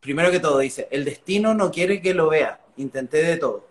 [0.00, 2.60] Primero que todo, dice, el destino no quiere que lo vea.
[2.76, 3.66] Intenté de todo.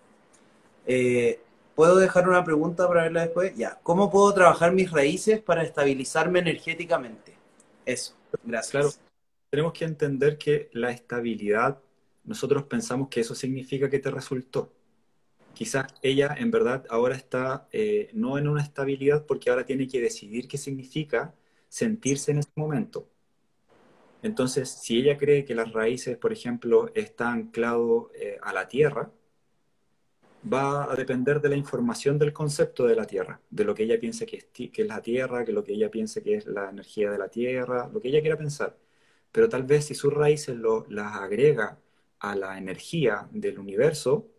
[0.86, 1.40] Eh,
[1.76, 3.56] ¿Puedo dejar una pregunta para verla después?
[3.56, 3.80] Ya.
[3.84, 7.35] ¿Cómo puedo trabajar mis raíces para estabilizarme energéticamente?
[7.86, 8.16] Eso.
[8.44, 8.72] Gracias.
[8.72, 9.06] Claro
[9.56, 11.80] tenemos que entender que la estabilidad,
[12.26, 14.74] nosotros pensamos que eso significa que te resultó.
[15.54, 20.02] Quizás ella en verdad ahora está eh, no en una estabilidad porque ahora tiene que
[20.02, 21.34] decidir qué significa
[21.70, 23.08] sentirse en ese momento.
[24.22, 29.10] Entonces, si ella cree que las raíces, por ejemplo, están anclado eh, a la tierra,
[30.52, 34.00] va a depender de la información del concepto de la tierra, de lo que ella
[34.00, 36.70] piense que es, que es la tierra, que lo que ella piense que es la
[36.70, 38.78] energía de la tierra, lo que ella quiera pensar
[39.36, 41.78] pero tal vez si sus raíces lo, las agrega
[42.20, 44.30] a la energía del universo,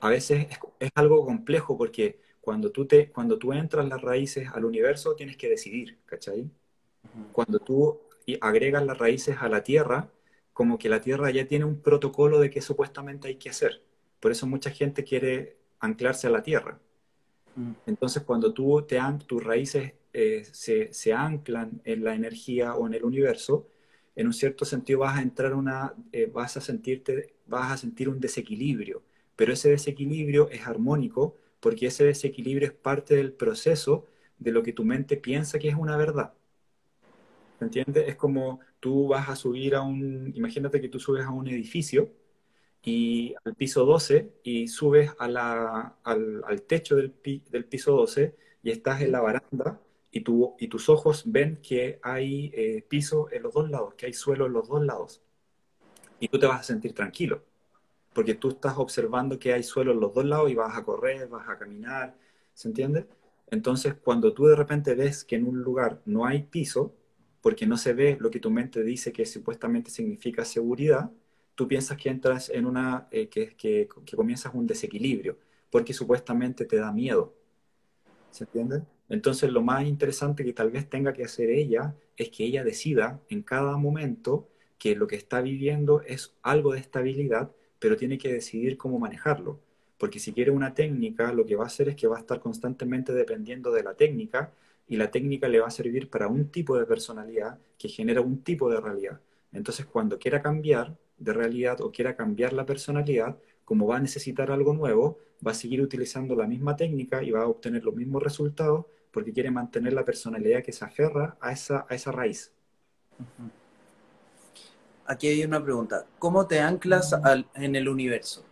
[0.00, 0.48] a veces
[0.80, 5.36] es, algo complejo porque cuando tú, te, cuando tú entras las raíces al universo tienes
[5.36, 6.50] que decidir, ¿cachai?
[7.30, 8.00] Cuando tú
[8.40, 10.10] agregas las raíces a la Tierra,
[10.52, 13.80] como que la Tierra ya tiene un protocolo de qué supuestamente hay que hacer.
[14.20, 16.78] Por eso mucha gente quiere anclarse a la Tierra.
[17.86, 22.94] Entonces, cuando tú te, tus raíces eh, se, se, anclan en la energía o en
[22.94, 23.68] el universo,
[24.16, 28.08] en un cierto sentido vas a entrar una, eh, vas a sentirte, vas a sentir
[28.08, 29.02] un desequilibrio,
[29.36, 34.06] pero ese desequilibrio es armónico porque ese desequilibrio es parte del proceso
[34.38, 36.34] de lo que tu mente piensa que es una verdad.
[37.60, 38.08] ¿Me entiendes?
[38.08, 42.10] Es como tú vas a subir a un, imagínate que tú subes a un edificio
[42.82, 47.14] y al piso 12 y subes a la, al, al, techo del,
[47.50, 51.98] del piso 12 y estás en la baranda y, tu, y tus ojos ven que
[52.02, 55.22] hay eh, piso en los dos lados, que hay suelo en los dos lados.
[56.18, 57.44] Y tú te vas a sentir tranquilo,
[58.12, 61.28] porque tú estás observando que hay suelo en los dos lados y vas a correr,
[61.28, 62.16] vas a caminar,
[62.54, 63.06] ¿se entiende?
[63.50, 66.94] Entonces, cuando tú de repente ves que en un lugar no hay piso,
[67.40, 71.10] porque no se ve lo que tu mente dice que supuestamente significa seguridad,
[71.60, 75.36] tú piensas que entras en una, eh, que, que, que comienzas un desequilibrio,
[75.68, 77.34] porque supuestamente te da miedo.
[78.30, 78.80] ¿Se entiende?
[79.10, 83.20] Entonces lo más interesante que tal vez tenga que hacer ella es que ella decida
[83.28, 88.32] en cada momento que lo que está viviendo es algo de estabilidad, pero tiene que
[88.32, 89.60] decidir cómo manejarlo.
[89.98, 92.40] Porque si quiere una técnica, lo que va a hacer es que va a estar
[92.40, 94.50] constantemente dependiendo de la técnica
[94.88, 98.42] y la técnica le va a servir para un tipo de personalidad que genera un
[98.42, 99.20] tipo de realidad.
[99.52, 104.50] Entonces, cuando quiera cambiar de realidad o quiera cambiar la personalidad, como va a necesitar
[104.50, 108.22] algo nuevo, va a seguir utilizando la misma técnica y va a obtener los mismos
[108.22, 112.52] resultados, porque quiere mantener la personalidad que se aferra a esa, a esa raíz.
[115.06, 116.06] Aquí hay una pregunta.
[116.18, 117.14] ¿Cómo te anclas
[117.54, 118.44] en el universo?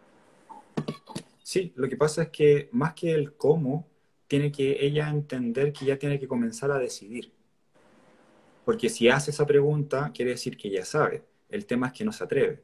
[1.43, 3.87] Sí, lo que pasa es que más que el cómo,
[4.27, 7.33] tiene que ella entender que ya tiene que comenzar a decidir.
[8.65, 11.25] Porque si hace esa pregunta, quiere decir que ya sabe.
[11.49, 12.63] El tema es que no se atreve.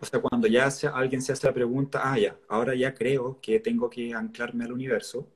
[0.00, 3.60] O sea, cuando ya alguien se hace la pregunta, ah, ya, ahora ya creo que
[3.60, 5.26] tengo que anclarme al universo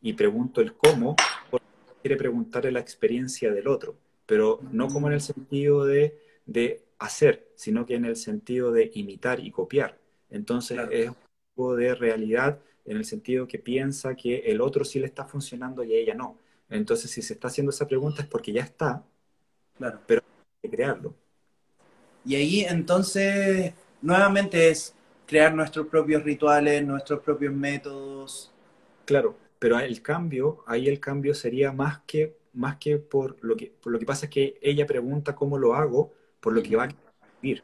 [0.00, 1.14] y pregunto el cómo,
[1.50, 1.66] porque
[2.02, 7.52] quiere preguntarle la experiencia del otro, pero no como en el sentido de, de hacer,
[7.54, 9.98] sino que en el sentido de imitar y copiar.
[10.30, 11.16] Entonces es un
[11.50, 15.84] tipo de realidad en el sentido que piensa que el otro sí le está funcionando
[15.84, 16.38] y a ella no.
[16.70, 19.04] Entonces, si se está haciendo esa pregunta es porque ya está,
[19.76, 20.00] claro.
[20.06, 21.14] pero hay que crearlo.
[22.24, 24.94] Y ahí entonces, nuevamente es
[25.26, 28.52] crear nuestros propios rituales, nuestros propios métodos.
[29.04, 33.72] Claro, pero el cambio, ahí el cambio sería más que, más que por lo que,
[33.80, 36.84] por lo que pasa es que ella pregunta cómo lo hago, por lo que va
[36.84, 37.62] a recibir.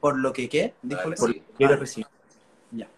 [0.00, 0.74] ¿Por lo que qué?
[0.82, 2.06] Dijo por lo que quiere recibir.
[2.70, 2.88] Ya.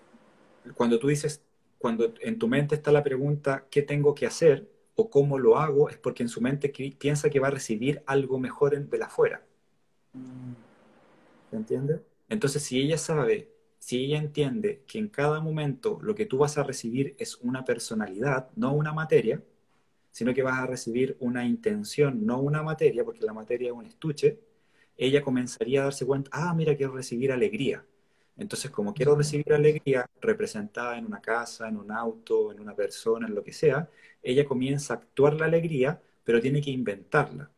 [0.74, 1.42] Cuando tú dices,
[1.78, 4.66] cuando en tu mente está la pregunta, ¿qué tengo que hacer?
[4.96, 8.38] o cómo lo hago, es porque en su mente piensa que va a recibir algo
[8.38, 9.42] mejor de la afuera.
[11.50, 12.04] ¿Se entiende?
[12.28, 16.58] Entonces, si ella sabe, si ella entiende que en cada momento lo que tú vas
[16.58, 19.42] a recibir es una personalidad, no una materia,
[20.10, 23.86] sino que vas a recibir una intención, no una materia, porque la materia es un
[23.86, 24.40] estuche,
[24.96, 27.84] ella comenzaría a darse cuenta, ah, mira, quiero recibir alegría.
[28.36, 33.26] Entonces, como quiero recibir alegría representada en una casa, en un auto, en una persona,
[33.26, 33.90] en lo que sea,
[34.22, 37.50] ella comienza a actuar la alegría, pero tiene que inventarla.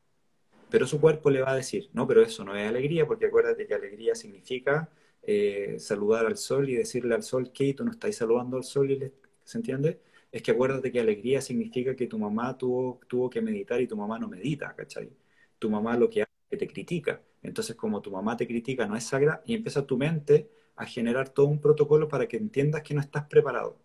[0.71, 3.67] Pero su cuerpo le va a decir, no, pero eso no es alegría, porque acuérdate
[3.67, 4.91] que alegría significa
[5.23, 8.91] eh, saludar al sol y decirle al sol que tú no estás saludando al sol,
[8.91, 9.13] y
[9.45, 10.01] ¿se entiende?
[10.31, 13.97] es que acuérdate que alegría significa que tu mamá tuvo, tuvo que meditar y tu
[13.97, 15.11] mamá no medita, ¿cachai?
[15.59, 17.23] Tu mamá lo que hace es que te critica.
[17.43, 21.29] Entonces, como tu mamá te critica, no es sagrada, y empieza tu mente a generar
[21.31, 23.77] todo un protocolo para que entiendas que no estás preparado.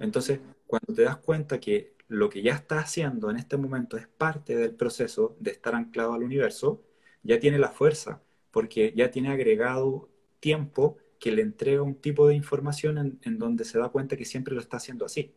[0.00, 4.06] Entonces, cuando te das cuenta que lo que ya estás haciendo en este momento es
[4.08, 6.82] parte del proceso de estar anclado al universo,
[7.22, 10.08] ya tiene la fuerza, porque ya tiene agregado
[10.40, 14.24] tiempo que le entrega un tipo de información en, en donde se da cuenta que
[14.24, 15.32] siempre lo está haciendo así.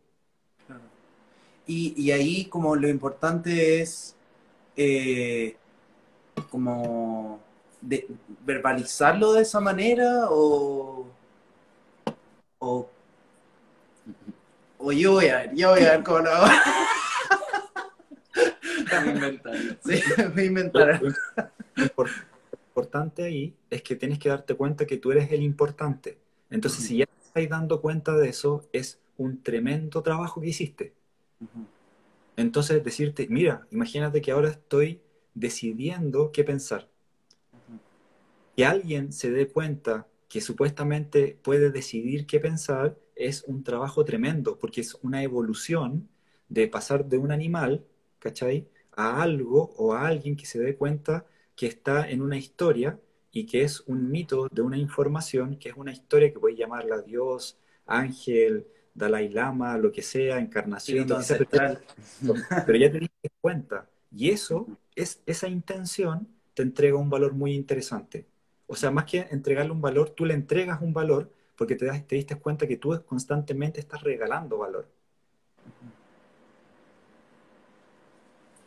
[1.66, 4.16] Y, ahí como lo importante es
[4.76, 5.56] eh,
[6.50, 7.40] como
[8.44, 11.06] verbalizarlo de esa manera o,
[14.82, 16.46] o yo voy a ver, yo voy a ver cómo lo hago.
[19.84, 20.02] Sí,
[20.34, 20.70] me
[21.74, 22.06] Lo
[22.68, 26.18] importante ahí es que tienes que darte cuenta que tú eres el importante.
[26.50, 30.92] Entonces, si ya te estás dando cuenta de eso, es un tremendo trabajo que hiciste.
[32.36, 35.00] Entonces decirte, mira, imagínate que ahora estoy
[35.34, 36.88] decidiendo qué pensar.
[38.56, 44.58] Que alguien se dé cuenta que supuestamente puede decidir qué pensar es un trabajo tremendo,
[44.58, 46.08] porque es una evolución
[46.48, 47.84] de pasar de un animal,
[48.18, 48.66] ¿cachai?
[48.92, 52.98] A algo o a alguien que se dé cuenta que está en una historia
[53.30, 57.02] y que es un mito de una información, que es una historia que puede llamarla
[57.02, 61.06] Dios, ángel, Dalai Lama, lo que sea, encarnación,
[62.66, 63.86] pero ya te diste cuenta.
[64.10, 64.66] Y eso,
[64.96, 68.31] es, esa intención te entrega un valor muy interesante.
[68.66, 72.06] O sea, más que entregarle un valor, tú le entregas un valor porque te, das,
[72.06, 74.86] te diste cuenta que tú constantemente estás regalando valor.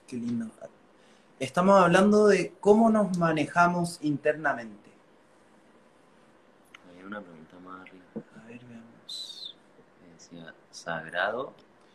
[0.08, 0.48] Qué lindo.
[1.40, 4.90] Estamos hablando de cómo nos manejamos internamente.
[6.88, 8.06] Hay una pregunta más arriba
[10.86, 11.54] sagrado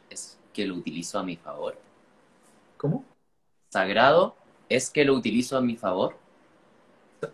[0.08, 1.78] es que lo utilizo a mi favor.
[2.76, 3.04] ¿Cómo?
[3.68, 4.34] Sagrado
[4.68, 6.16] es que lo utilizo a mi favor.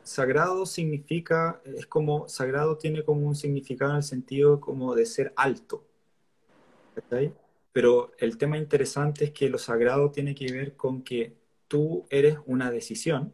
[0.02, 5.32] Sagrado significa, es como, sagrado tiene como un significado en el sentido como de ser
[5.36, 5.84] alto.
[7.72, 11.36] Pero el tema interesante es que lo sagrado tiene que ver con que
[11.68, 13.32] tú eres una decisión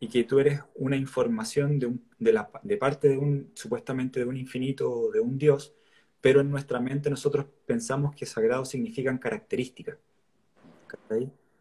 [0.00, 4.26] y que tú eres una información de, de, la, de parte de un, supuestamente de
[4.26, 5.74] un infinito, de un Dios,
[6.20, 9.96] pero en nuestra mente nosotros pensamos que sagrado significan características.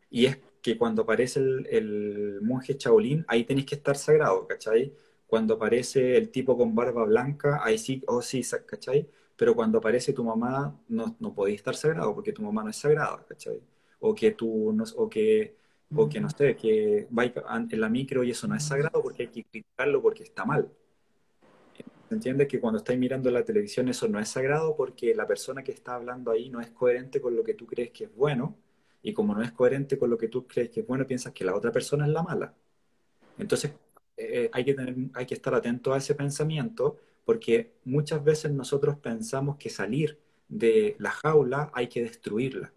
[0.09, 0.37] Y es
[0.67, 4.93] que cuando aparece el, monje Shaolin, ahí tenéis que estar sagrado, ¿cachai?
[5.25, 9.07] Cuando aparece el tipo con barba blanca, ahí sí, oh sí, ¿cachai?
[9.37, 12.75] Pero cuando aparece tu mamá, no, no podéis estar sagrado, porque tu mamá no es
[12.75, 13.61] sagrada, ¿cachai?
[13.99, 15.55] O que tú, no, o que,
[15.95, 19.23] o que no sé, que va en la micro y eso no es sagrado porque
[19.23, 20.69] hay que criticarlo porque está mal.
[22.09, 22.47] ¿Entiendes?
[22.49, 25.95] Que cuando estás mirando la televisión eso no es sagrado porque la persona que está
[25.95, 28.57] hablando ahí no es coherente con lo que tú crees que es bueno
[29.07, 31.45] y como no es coherente con lo que tú crees que es bueno, piensas que
[31.45, 32.53] la otra persona es la mala.
[33.37, 33.71] Entonces
[34.17, 38.97] eh, hay, que tener, hay que estar atento a ese pensamiento porque muchas veces nosotros
[38.97, 42.73] pensamos que salir de la jaula hay que destruirla.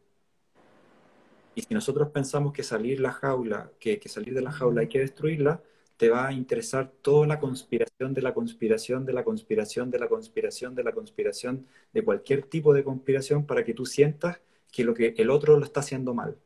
[1.57, 4.89] Y si nosotros pensamos que salir la jaula, que, que salir de la jaula hay
[4.89, 5.61] que destruirla,
[5.97, 10.09] te va a interesar toda la conspiración de la conspiración de la conspiración de la
[10.09, 14.39] conspiración de la conspiración de cualquier tipo de conspiración para que tú sientas
[14.71, 16.37] que lo que el otro lo está haciendo mal.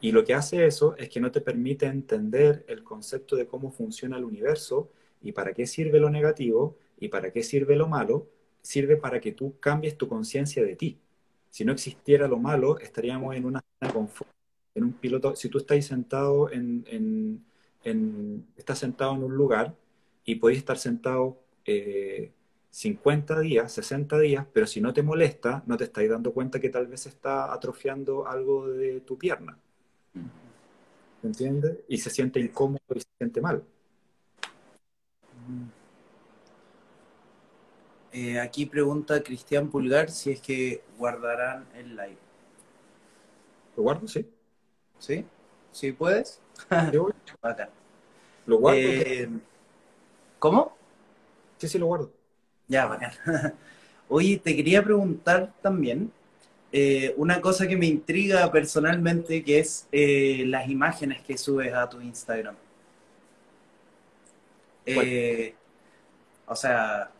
[0.00, 3.70] Y lo que hace eso es que no te permite entender el concepto de cómo
[3.72, 4.90] funciona el universo
[5.22, 8.28] y para qué sirve lo negativo y para qué sirve lo malo.
[8.62, 10.98] Sirve para que tú cambies tu conciencia de ti.
[11.50, 14.30] Si no existiera lo malo, estaríamos en una zona confort,
[14.74, 15.34] en un piloto.
[15.36, 17.44] Si tú estás sentado en, en,
[17.84, 19.74] en estás sentado en un lugar
[20.24, 22.32] y podéis estar sentado eh,
[22.70, 26.68] 50 días, 60 días, pero si no te molesta, no te estáis dando cuenta que
[26.68, 29.58] tal vez está atrofiando algo de tu pierna.
[31.22, 31.78] ¿Entiendes?
[31.88, 33.62] Y se siente incómodo y se siente mal.
[38.12, 42.18] Eh, aquí pregunta Cristian Pulgar si es que guardarán el live.
[43.76, 44.08] ¿Lo guardo?
[44.08, 44.26] Sí.
[44.98, 45.24] ¿Sí?
[45.72, 46.40] ¿Sí puedes?
[47.42, 47.70] Bacán.
[48.46, 48.80] lo guardo.
[48.80, 49.28] Eh,
[50.38, 50.76] ¿Cómo?
[51.58, 52.17] Sí, sí, lo guardo.
[52.68, 53.12] Ya, bacán.
[54.08, 56.12] Oye, te quería preguntar también
[56.72, 61.88] eh, una cosa que me intriga personalmente, que es eh, las imágenes que subes a
[61.88, 62.56] tu Instagram.
[64.86, 65.54] Eh,
[66.46, 67.10] o sea,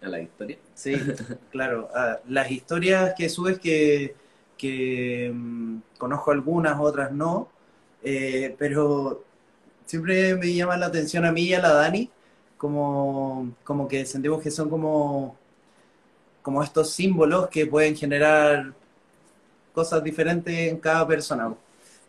[0.00, 0.58] En la historia.
[0.74, 0.94] sí,
[1.50, 1.90] claro.
[1.94, 4.16] ah, las historias que subes que,
[4.56, 7.52] que mm, conozco algunas, otras no,
[8.02, 9.28] eh, pero
[9.86, 12.10] siempre me llama la atención a mí y a la Dani,
[12.56, 15.36] como, como que sentimos que son como,
[16.42, 18.72] como estos símbolos que pueden generar
[19.72, 21.54] cosas diferentes en cada persona.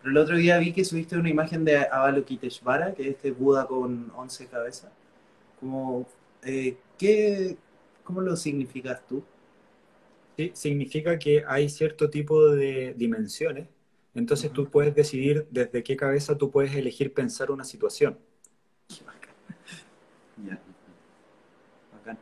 [0.02, 3.66] Pero el otro día vi que subiste una imagen de Avalokiteshvara, que es este Buda
[3.68, 4.92] con 11 cabezas.
[5.60, 6.06] Como,
[6.44, 7.58] eh, ¿qué,
[8.04, 9.24] ¿Cómo lo significas tú?
[10.38, 13.68] Sí, significa que hay cierto tipo de dimensiones,
[14.14, 18.18] entonces tú puedes decidir desde qué cabeza tú puedes elegir pensar una situación.
[18.88, 19.34] Qué bacán.
[20.46, 20.60] Ya.
[21.94, 22.18] Bacán.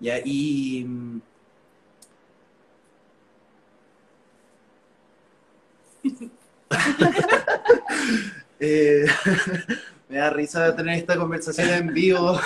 [0.00, 0.84] Ya, y...
[0.84, 1.20] mm,
[8.58, 9.04] Eh,
[10.08, 12.40] me da risa tener esta conversación en vivo.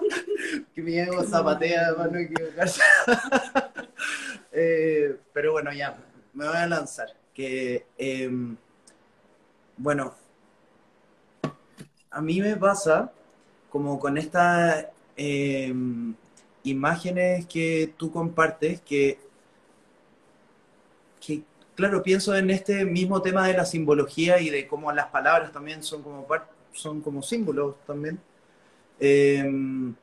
[0.74, 2.82] que mi ego zapatea para no equivocarse.
[4.52, 5.96] Eh, pero bueno, ya,
[6.34, 7.08] me voy a lanzar.
[7.34, 8.56] Que, em,
[9.76, 10.14] bueno,
[12.10, 13.10] a mí me pasa
[13.70, 16.14] como con estas em,
[16.64, 19.18] imágenes que tú compartes, que,
[21.24, 21.42] que,
[21.74, 25.82] claro, pienso en este mismo tema de la simbología y de cómo las palabras también
[25.82, 26.26] son como,
[26.72, 28.20] son como símbolos también.
[29.00, 29.94] Em,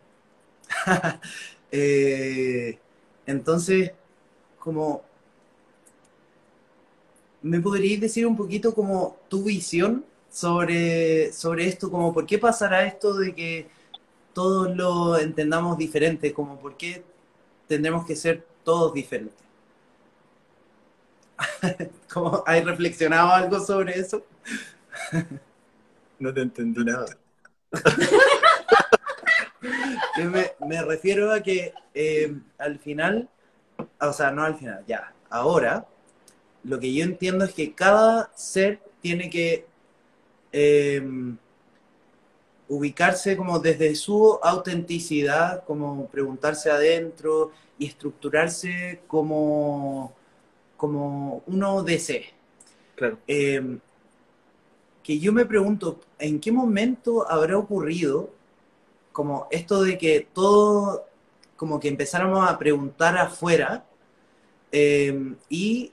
[1.71, 2.77] eh,
[3.25, 3.91] entonces,
[4.59, 5.03] como,
[7.41, 11.89] ¿me podrías decir un poquito como tu visión sobre, sobre esto?
[11.89, 13.78] Como, ¿por qué pasará esto de que
[14.33, 16.33] todos lo entendamos diferente?
[16.33, 17.03] Como, ¿por qué
[17.67, 19.45] tendremos que ser todos diferentes?
[22.13, 24.23] ¿Cómo, ¿Has reflexionado algo sobre eso?
[26.19, 27.05] No te entendí nada.
[30.17, 33.29] Me, me refiero a que eh, al final,
[34.01, 35.85] o sea, no al final, ya, ahora,
[36.63, 39.65] lo que yo entiendo es que cada ser tiene que
[40.51, 41.01] eh,
[42.69, 50.13] ubicarse como desde su autenticidad, como preguntarse adentro y estructurarse como,
[50.77, 52.33] como uno desee.
[52.95, 53.17] Claro.
[53.27, 53.79] Eh,
[55.03, 58.29] que yo me pregunto, ¿en qué momento habrá ocurrido
[59.11, 61.05] como esto de que todo,
[61.57, 63.85] como que empezáramos a preguntar afuera
[64.71, 65.91] eh, y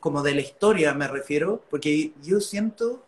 [0.00, 3.04] como de la historia me refiero, porque yo siento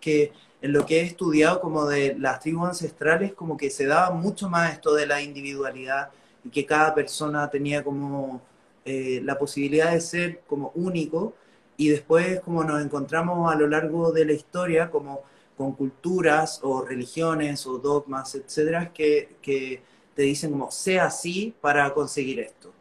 [0.00, 0.32] que
[0.62, 4.48] en lo que he estudiado como de las tribus ancestrales, como que se daba mucho
[4.48, 6.10] más esto de la individualidad
[6.44, 8.40] y que cada persona tenía como
[8.84, 11.34] eh, la posibilidad de ser como único
[11.76, 15.22] y después como nos encontramos a lo largo de la historia como
[15.56, 19.82] con culturas o religiones o dogmas, etcétera, que, que
[20.14, 22.72] te dicen como sea así para conseguir esto.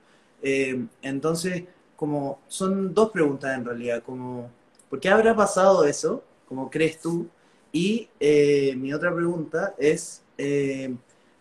[0.41, 1.63] Eh, entonces,
[1.95, 4.49] como son dos preguntas en realidad, como
[4.89, 6.23] ¿por qué habrá pasado eso?
[6.47, 7.27] ¿Cómo crees tú?
[7.71, 10.93] Y eh, mi otra pregunta es eh,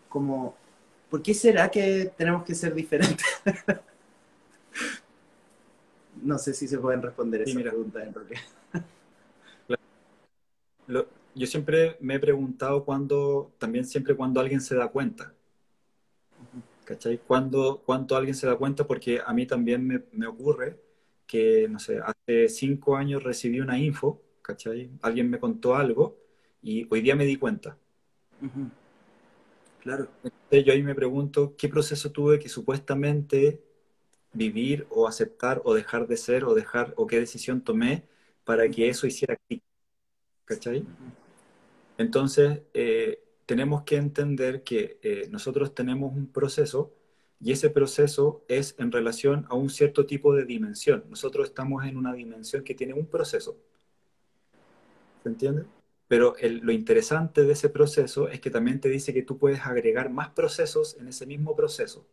[0.08, 0.54] como
[1.10, 3.26] ¿por qué será que tenemos que ser diferentes?
[6.22, 7.64] no sé si se pueden responder Sí, esas mira.
[7.64, 8.40] preguntas en realidad.
[10.86, 15.34] Lo- yo siempre me he preguntado cuando, también siempre cuando alguien se da cuenta.
[16.84, 17.18] ¿Cachai?
[17.18, 18.86] ¿Cuándo, ¿Cuánto alguien se da cuenta?
[18.86, 20.80] Porque a mí también me, me ocurre
[21.26, 24.90] que, no sé, hace cinco años recibí una info, ¿cachai?
[25.02, 26.16] Alguien me contó algo
[26.62, 27.76] y hoy día me di cuenta.
[29.80, 30.08] Claro.
[30.22, 33.62] Entonces yo ahí me pregunto qué proceso tuve que supuestamente
[34.32, 38.04] vivir o aceptar o dejar de ser o dejar o qué decisión tomé
[38.44, 39.62] para que eso hiciera clic.
[40.44, 40.84] ¿Cachai?
[41.98, 46.92] Entonces, eh, tenemos que entender que eh, nosotros tenemos un proceso
[47.40, 51.04] y ese proceso es en relación a un cierto tipo de dimensión.
[51.08, 53.56] Nosotros estamos en una dimensión que tiene un proceso.
[55.22, 55.64] ¿Se entiende?
[56.08, 60.10] Pero lo interesante de ese proceso es que también te dice que tú puedes agregar
[60.10, 62.06] más procesos en ese mismo proceso.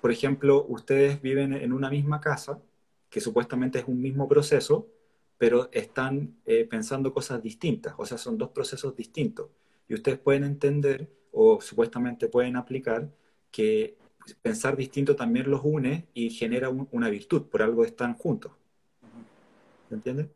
[0.00, 2.62] Por ejemplo, ustedes viven en una misma casa,
[3.10, 4.88] que supuestamente es un mismo proceso,
[5.38, 9.50] pero están eh, pensando cosas distintas, o sea, son dos procesos distintos.
[9.88, 13.10] Y ustedes pueden entender, o supuestamente pueden aplicar,
[13.50, 13.98] que
[14.42, 18.52] pensar distinto también los une y genera un- una virtud, por algo están juntos.
[19.88, 20.30] ¿Se entiende?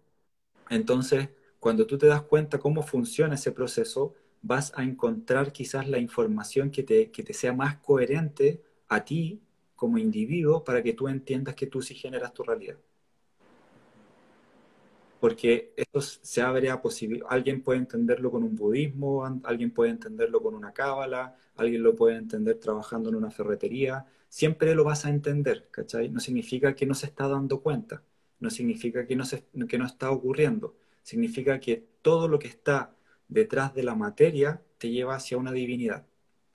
[0.70, 5.98] Entonces, cuando tú te das cuenta cómo funciona ese proceso, vas a encontrar quizás la
[5.98, 9.42] información que te, que te sea más coherente a ti
[9.76, 12.78] como individuo para que tú entiendas que tú sí generas tu realidad.
[15.18, 17.30] Porque esto se abre a posibilidades.
[17.32, 22.16] Alguien puede entenderlo con un budismo, alguien puede entenderlo con una cábala, alguien lo puede
[22.16, 24.06] entender trabajando en una ferretería.
[24.28, 26.08] Siempre lo vas a entender, ¿cachai?
[26.08, 28.02] No significa que no se está dando cuenta,
[28.40, 32.94] no significa que no, se, que no está ocurriendo, significa que todo lo que está
[33.28, 36.06] detrás de la materia te lleva hacia una divinidad.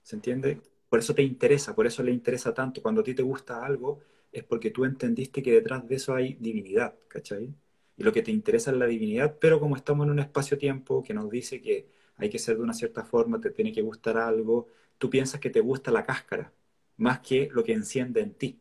[0.02, 0.60] ¿Se entiende?
[0.88, 2.82] Por eso te interesa, por eso le interesa tanto.
[2.82, 4.00] Cuando a ti te gusta algo,
[4.32, 7.54] es porque tú entendiste que detrás de eso hay divinidad, ¿cachai?
[7.96, 11.14] Y lo que te interesa es la divinidad, pero como estamos en un espacio-tiempo que
[11.14, 14.68] nos dice que hay que ser de una cierta forma, te tiene que gustar algo,
[14.98, 16.52] tú piensas que te gusta la cáscara,
[16.98, 18.60] más que lo que enciende en ti.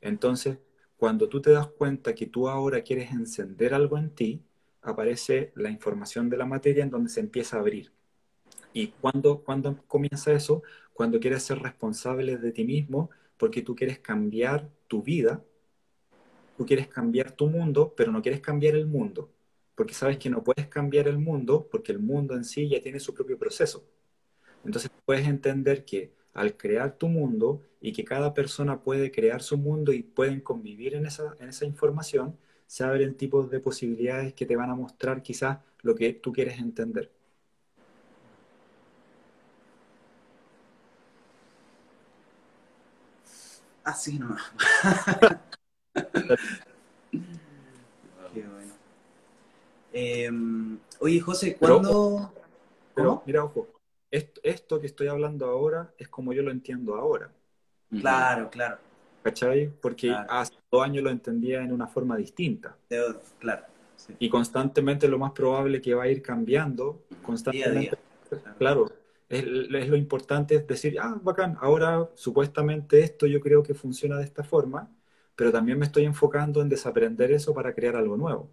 [0.00, 0.58] Entonces,
[1.02, 4.40] cuando tú te das cuenta que tú ahora quieres encender algo en ti,
[4.82, 7.90] aparece la información de la materia en donde se empieza a abrir.
[8.72, 10.62] ¿Y cuándo, cuándo comienza eso?
[10.92, 15.42] Cuando quieres ser responsable de ti mismo, porque tú quieres cambiar tu vida,
[16.56, 19.28] tú quieres cambiar tu mundo, pero no quieres cambiar el mundo,
[19.74, 23.00] porque sabes que no puedes cambiar el mundo, porque el mundo en sí ya tiene
[23.00, 23.84] su propio proceso.
[24.64, 29.56] Entonces puedes entender que al crear tu mundo y que cada persona puede crear su
[29.58, 34.46] mundo y pueden convivir en esa, en esa información, se abren tipos de posibilidades que
[34.46, 37.10] te van a mostrar quizás lo que tú quieres entender.
[43.84, 44.42] Así nomás.
[48.32, 48.72] Qué bueno.
[49.92, 50.30] Eh,
[51.00, 52.32] oye, José, Pero- ¿cuándo?
[52.94, 53.22] Pero ¿Cómo?
[53.26, 53.68] mira, ojo,
[54.12, 57.32] esto, esto que estoy hablando ahora es como yo lo entiendo ahora,
[57.90, 58.78] Claro, claro.
[59.22, 59.68] ¿cachai?
[59.80, 60.30] Porque Claro.
[60.30, 62.76] hace dos años lo entendía en una forma distinta.
[63.38, 63.64] Claro.
[63.96, 64.14] sí.
[64.18, 67.80] Y constantemente lo más probable que va a ir cambiando, Día a constantemente.
[67.80, 67.98] día.
[68.30, 68.56] Claro.
[68.58, 68.92] Claro,
[69.28, 74.16] es, es lo importante es decir, ah, bacán, ahora supuestamente esto yo creo que funciona
[74.18, 74.90] de esta forma,
[75.36, 78.50] pero también me estoy enfocando en desaprender eso para crear algo nuevo.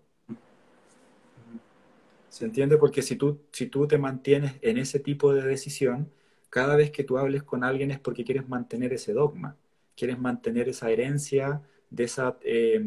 [2.29, 2.77] ¿Se entiende?
[2.77, 6.11] Porque si tú, si tú te mantienes en ese tipo de decisión,
[6.49, 9.57] cada vez que tú hables con alguien es porque quieres mantener ese dogma,
[9.95, 12.81] quieres mantener esa herencia de esa, eh,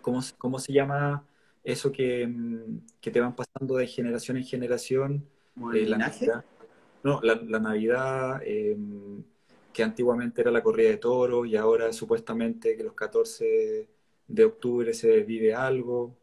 [0.00, 1.26] ¿cómo, se- cómo se llama
[1.64, 5.28] eso que, mm, que te van pasando de generación en generación?
[5.54, 5.98] ¿Como el Eh, la?
[5.98, 6.44] Navidad.
[7.02, 8.76] No, la, la Navidad, eh,
[9.72, 13.88] que antiguamente era la corrida de toros y ahora supuestamente que los 14
[14.26, 16.16] de octubre se vive algo.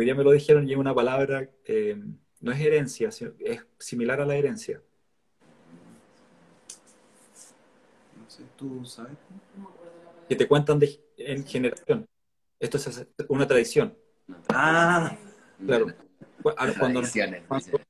[0.00, 1.94] Hoy día me lo dijeron y es una palabra, eh,
[2.40, 4.80] no es herencia, sino- es similar a la herencia.
[8.18, 9.12] No sé, ¿tú sabes?
[9.54, 10.26] No me acuerdo la palabra.
[10.26, 12.06] Que te cuentan de, en generación.
[12.58, 13.94] Esto es una tradición.
[14.48, 15.18] Ah,
[15.66, 15.88] Claro.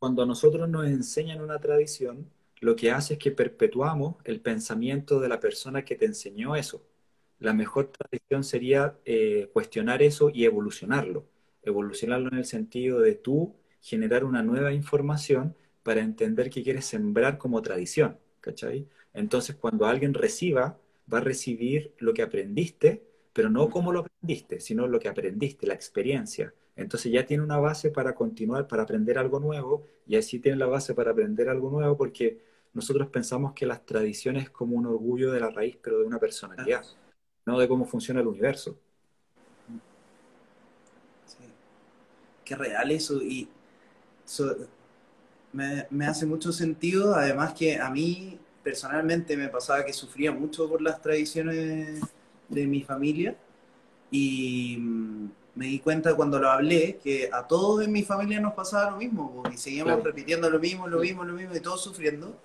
[0.01, 5.29] Cuando, nosotros nos enseñan una tradición, lo que hace es que perpetuamos el pensamiento de
[5.29, 6.85] la persona que te enseñó eso.
[7.39, 11.25] La mejor tradición sería eh, cuestionar eso y evolucionarlo.
[11.63, 17.39] Evolucionarlo en el sentido de tú generar una nueva información para entender que quieres sembrar
[17.39, 18.87] como tradición, ¿cachai?
[19.15, 20.79] Entonces, cuando alguien reciba,
[21.13, 23.03] va a recibir lo que aprendiste,
[23.33, 26.53] pero no como lo aprendiste, sino lo que aprendiste, la experiencia.
[26.77, 30.67] Entonces ya tiene una base para continuar, para aprender algo nuevo, y así tiene la
[30.67, 32.41] base para aprender algo nuevo, porque
[32.73, 36.19] nosotros pensamos que las tradiciones es como un orgullo de la raíz, pero de una
[36.19, 36.85] personalidad,
[37.45, 38.79] no de cómo funciona el universo.
[41.27, 41.45] Sí.
[42.51, 43.49] Qué real eso y
[44.25, 44.57] so-
[45.53, 50.69] me, me hace mucho sentido, además que a mí personalmente me pasaba que sufría mucho
[50.69, 52.01] por las tradiciones
[52.49, 53.37] de mi familia
[54.11, 58.55] y mm, me di cuenta cuando lo hablé que a todos en mi familia nos
[58.55, 60.03] pasaba lo mismo y seguíamos Claro.
[60.05, 62.37] repitiendo lo mismo, lo mismo, lo mismo y todos sufriendo.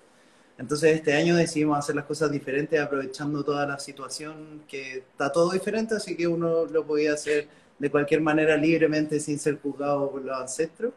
[0.58, 5.50] Entonces este año decidimos hacer las cosas diferentes aprovechando toda la situación que está todo
[5.50, 7.48] diferente, así que uno lo podía hacer
[7.78, 10.94] de cualquier manera libremente sin ser juzgado por los ancestros.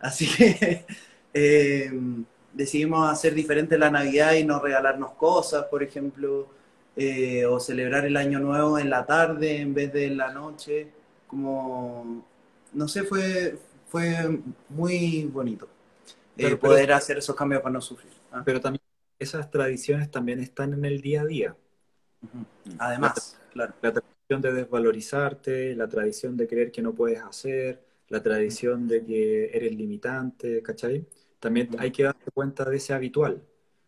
[0.00, 0.86] Así que
[1.34, 1.90] eh,
[2.52, 6.48] decidimos hacer diferente la Navidad y no regalarnos cosas, por ejemplo,
[6.96, 10.88] eh, o celebrar el Año Nuevo en la tarde en vez de en la noche.
[11.26, 12.24] Como,
[12.72, 13.56] no sé, fue,
[13.86, 15.68] fue muy bonito
[16.36, 18.12] eh, pero- poder hacer esos cambios para no sufrir.
[18.32, 18.82] Ah, Pero también
[19.18, 21.56] esas tradiciones también están en el día a día.
[22.78, 23.74] Además, claro.
[23.82, 23.92] La
[24.38, 29.74] de desvalorizarte, la tradición de creer que no puedes hacer, la tradición de que eres
[29.74, 31.06] limitante, ¿cachai?
[31.40, 33.42] También hay que darse cuenta de ese habitual,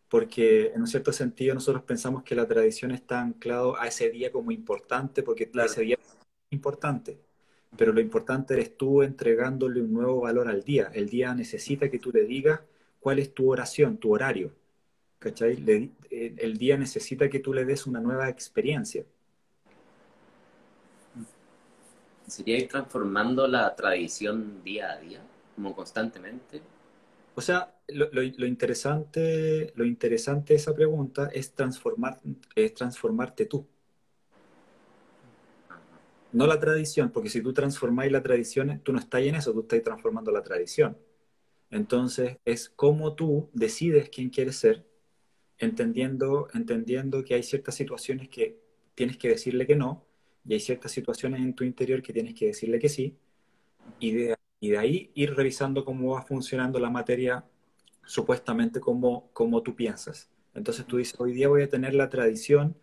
[0.09, 4.33] porque en un cierto sentido nosotros pensamos que la tradición está anclado a ese día
[4.33, 5.71] como importante, porque Claro.
[5.71, 6.17] ese día es
[6.51, 7.19] importante,
[7.77, 10.91] pero lo importante eres tú entregándole un nuevo valor al día.
[10.95, 12.61] El día necesita que tú le digas
[13.01, 14.53] cuál es tu oración, tu horario,
[15.19, 15.57] ¿cachai?
[15.57, 19.05] Le- eh, el día necesita que tú le des una nueva experiencia.
[22.33, 25.21] ¿Sería ir transformando la tradición día a día,
[25.55, 26.63] como constantemente?
[27.35, 32.21] O sea, lo, lo- lo interesante, lo interesante de esa pregunta es transformar,
[32.55, 33.67] es transformarte tú,
[36.33, 39.61] no la tradición, porque si tú transformáis la tradición, tú no estás en eso, tú
[39.63, 40.97] estás transformando la tradición.
[41.71, 44.87] Entonces, es cómo tú decides quién quieres ser,
[45.59, 48.61] entendiendo, entendiendo que hay ciertas situaciones que
[48.95, 50.07] tienes que decirle que no,
[50.45, 53.17] y hay ciertas situaciones en tu interior que tienes que decirle que sí,
[53.99, 54.37] y de,
[54.79, 57.45] ahí ir revisando cómo va funcionando la materia
[58.05, 60.31] supuestamente como, como tú piensas.
[60.55, 62.77] Entonces tú dices, hoy día voy a tener la tradición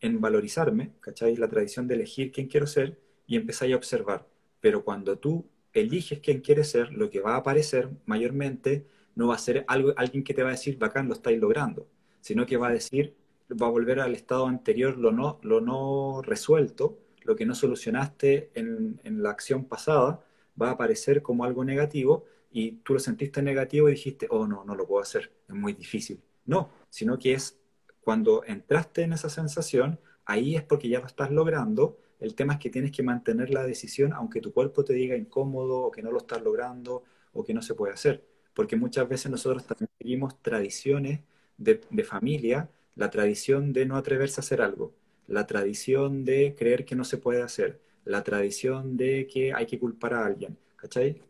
[0.00, 1.36] en valorizarme, ¿cachai?
[1.36, 4.26] La tradición de elegir quién quiero ser y empezáis a observar.
[4.60, 9.36] Pero cuando tú eliges quién quieres ser, lo que va a aparecer mayormente no va
[9.36, 11.88] a ser algo, alguien que te va a decir, bacán, lo estáis logrando,
[12.20, 13.14] sino que va a decir,
[13.50, 18.50] va a volver al estado anterior, lo no, lo no resuelto, lo que no solucionaste
[18.54, 20.24] en, en la acción pasada,
[20.60, 24.64] va a aparecer como algo negativo y tú lo sentiste negativo y dijiste, oh no,
[24.64, 26.22] no lo puedo hacer, es muy difícil.
[26.44, 27.58] No, sino que es
[28.02, 31.98] cuando entraste en esa sensación, ahí es porque ya lo estás logrando.
[32.20, 35.78] El tema es que tienes que mantener la decisión aunque tu cuerpo te diga incómodo
[35.82, 38.24] o que no lo estás logrando o que no se puede hacer.
[38.54, 41.20] Porque muchas veces nosotros también seguimos tradiciones
[41.56, 44.92] de, de familia, la tradición de no atreverse a hacer algo,
[45.26, 49.78] la tradición de creer que no se puede hacer, la tradición de que hay que
[49.78, 51.20] culpar a alguien, ¿cachai?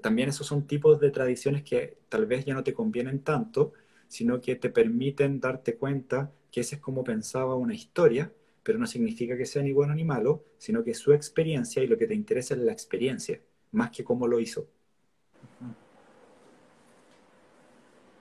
[0.00, 3.72] También esos son tipos de tradiciones que tal vez ya no te convienen tanto,
[4.08, 8.86] sino que te permiten darte cuenta que ese es como pensaba una historia, pero no
[8.86, 12.14] significa que sea ni bueno ni malo, sino que su experiencia y lo que te
[12.14, 13.40] interesa es la experiencia,
[13.72, 14.66] más que cómo lo hizo.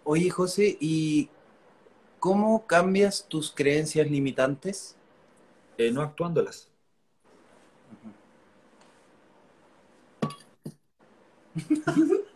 [0.03, 1.29] Oye, José, ¿y
[2.21, 4.95] cómo cambias tus creencias limitantes?
[5.79, 6.69] Eh, no actuándolas.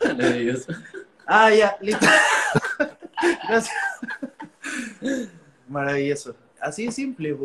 [0.03, 0.73] Maravilloso.
[1.27, 2.05] Ah, ya, listo.
[3.47, 3.75] Gracias.
[5.67, 6.35] Maravilloso.
[6.59, 7.35] Así de simple.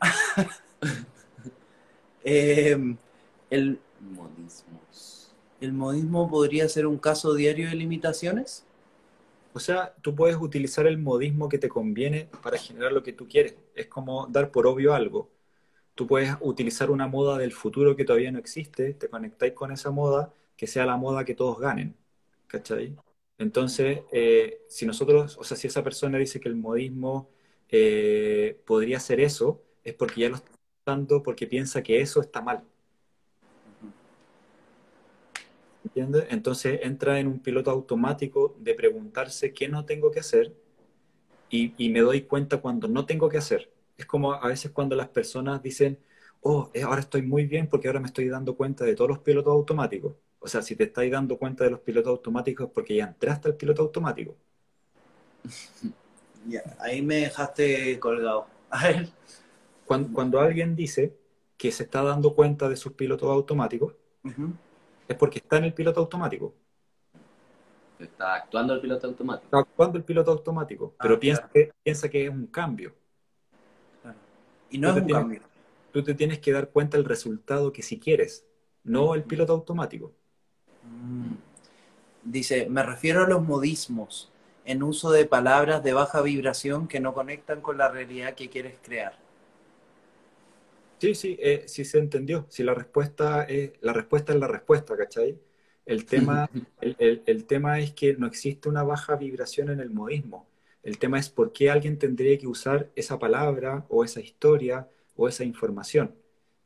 [2.24, 2.96] Em,
[3.50, 5.34] el, Modismos.
[5.60, 8.64] ¿El modismo podría ser un caso diario de limitaciones?
[9.54, 13.28] O sea, tú puedes utilizar el modismo que te conviene para generar lo que tú
[13.28, 13.56] quieres.
[13.74, 15.30] Es como dar por obvio algo.
[15.94, 19.90] Tú puedes utilizar una moda del futuro que todavía no existe, te conectáis con esa
[19.92, 21.96] moda, que sea la moda que todos ganen.
[22.48, 22.96] ¿Cachai?
[23.38, 27.30] Entonces, eh, si nosotros, o sea, si esa persona dice que el modismo
[27.68, 30.50] eh, podría ser eso, es porque ya lo está
[30.86, 32.64] usando porque piensa que eso está mal.
[35.84, 36.26] ¿Entiendes?
[36.30, 40.54] Entonces entra en un piloto automático de preguntarse qué no tengo que hacer
[41.50, 43.72] y, y me doy cuenta cuando no tengo que hacer.
[43.96, 45.98] Es como a veces cuando las personas dicen,
[46.40, 49.18] oh, eh, ahora estoy muy bien porque ahora me estoy dando cuenta de todos los
[49.20, 50.16] pilotos automáticos.
[50.40, 53.48] O sea, si te estáis dando cuenta de los pilotos automáticos es porque ya entraste
[53.48, 54.36] al piloto automático.
[56.78, 58.46] Ahí me dejaste colgado.
[58.70, 59.08] A ver.
[59.84, 61.16] Cuando, cuando alguien dice
[61.56, 63.94] que se está dando cuenta de sus pilotos automáticos.
[65.08, 66.54] Es porque está en el piloto automático.
[67.98, 69.44] Está actuando el piloto automático.
[69.46, 71.52] Está actuando el piloto automático, pero Ah, piensa, claro.
[71.54, 72.94] que, piensa que es un cambio.
[74.02, 74.18] Claro.
[74.70, 75.40] Y no es un tienes- cambio.
[75.92, 78.44] Tú te tienes que dar cuenta del resultado que si quieres,
[78.82, 80.12] no el piloto automático.
[80.82, 81.34] Mm.
[82.24, 84.30] Dice, me refiero a los modismos.
[84.66, 88.78] en uso de palabras de baja vibración que no conectan con la realidad que quieres
[88.82, 89.14] crear.
[91.04, 92.46] Sí, sí, eh, sí se entendió.
[92.48, 95.38] Si la respuesta es la respuesta es la respuesta, ¿cachai?
[95.84, 96.48] El tema,
[96.80, 100.48] el, el- el tema es que no existe una baja vibración en el modismo.
[100.82, 105.28] El tema es por qué alguien tendría que usar esa palabra o esa historia o
[105.28, 106.14] esa información.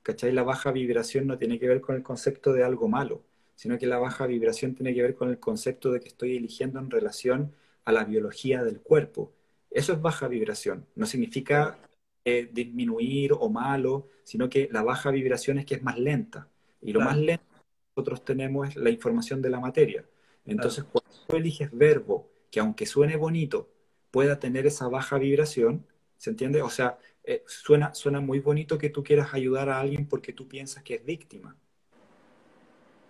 [0.02, 0.32] ¿Cachai?
[0.32, 3.22] La baja vibración no tiene que ver con el concepto de algo malo,
[3.56, 6.78] sino que la baja vibración tiene que ver con el concepto de que estoy eligiendo
[6.78, 7.52] en relación
[7.84, 9.32] a la biología del cuerpo.
[9.70, 10.86] Eso es baja vibración.
[10.94, 11.78] No significa
[12.28, 16.48] eh, disminuir o malo, sino que la baja vibración es que es más lenta.
[16.80, 17.10] Y lo Claro.
[17.10, 20.04] más lento que nosotros tenemos es la información de la materia.
[20.46, 23.70] Entonces, cuando tú eliges verbo que aunque suene bonito,
[24.10, 26.62] pueda tener esa baja vibración, ¿se entiende?
[26.62, 30.48] O sea, eh, suena, suena muy bonito que tú quieras ayudar a alguien porque tú
[30.48, 31.56] piensas que es víctima.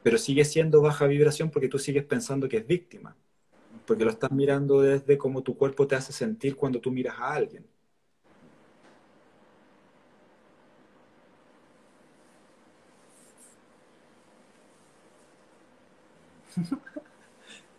[0.02, 3.16] Pero sigue siendo baja vibración porque tú sigues pensando que es víctima.
[3.86, 7.34] Porque lo estás mirando desde cómo tu cuerpo te hace sentir cuando tú miras a
[7.34, 7.66] alguien.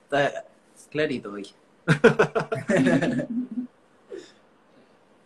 [0.03, 0.45] Está
[0.89, 1.47] clarito hoy.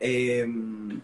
[0.06, 1.00] Em,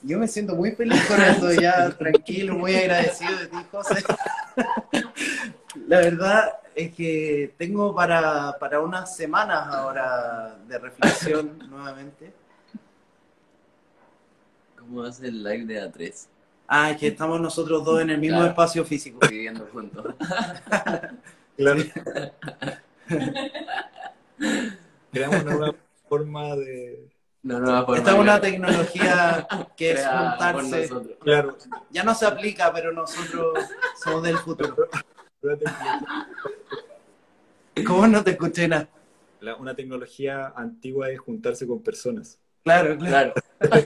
[0.00, 4.02] yo me siento muy feliz con esto, ya tranquilo, muy agradecido de ti, José.
[5.86, 12.32] La verdad es que tengo para, para unas semanas ahora de reflexión nuevamente.
[14.78, 16.26] ¿Cómo hace el live de A3?
[16.76, 18.50] Ah, es que estamos nosotros dos en el mismo Claro.
[18.50, 19.20] espacio físico.
[19.30, 20.14] Viviendo juntos.
[21.56, 21.80] Claro.
[25.12, 25.74] Creamos una nueva
[26.08, 27.08] forma de...
[27.44, 29.46] No, no, forma Esta es una tecnología
[29.76, 30.90] que es juntarse.
[31.20, 31.56] Claro.
[31.90, 33.56] Ya no se aplica, pero nosotros
[34.02, 34.74] somos del futuro.
[37.86, 38.88] ¿Cómo no te escuché nada?
[39.38, 42.40] La- una tecnología antigua es juntarse con personas.
[42.64, 43.32] Claro, claro.
[43.60, 43.84] Claro.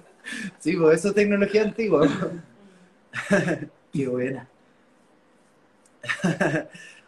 [0.58, 2.08] Sí, pues eso es tecnología antigua.
[3.92, 4.48] Qué buena.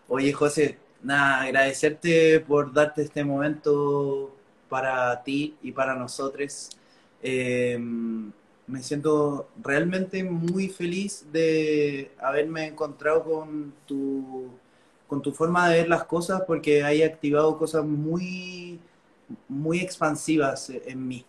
[0.08, 4.34] Oye, José, nada, agradecerte por darte este momento
[4.68, 6.70] para ti y para nosotros.
[7.22, 7.78] Eh,
[8.66, 14.48] me siento realmente muy feliz de haberme encontrado con tu,
[15.06, 18.80] con tu forma de ver las cosas porque hay activado cosas muy,
[19.48, 21.24] muy expansivas en mí.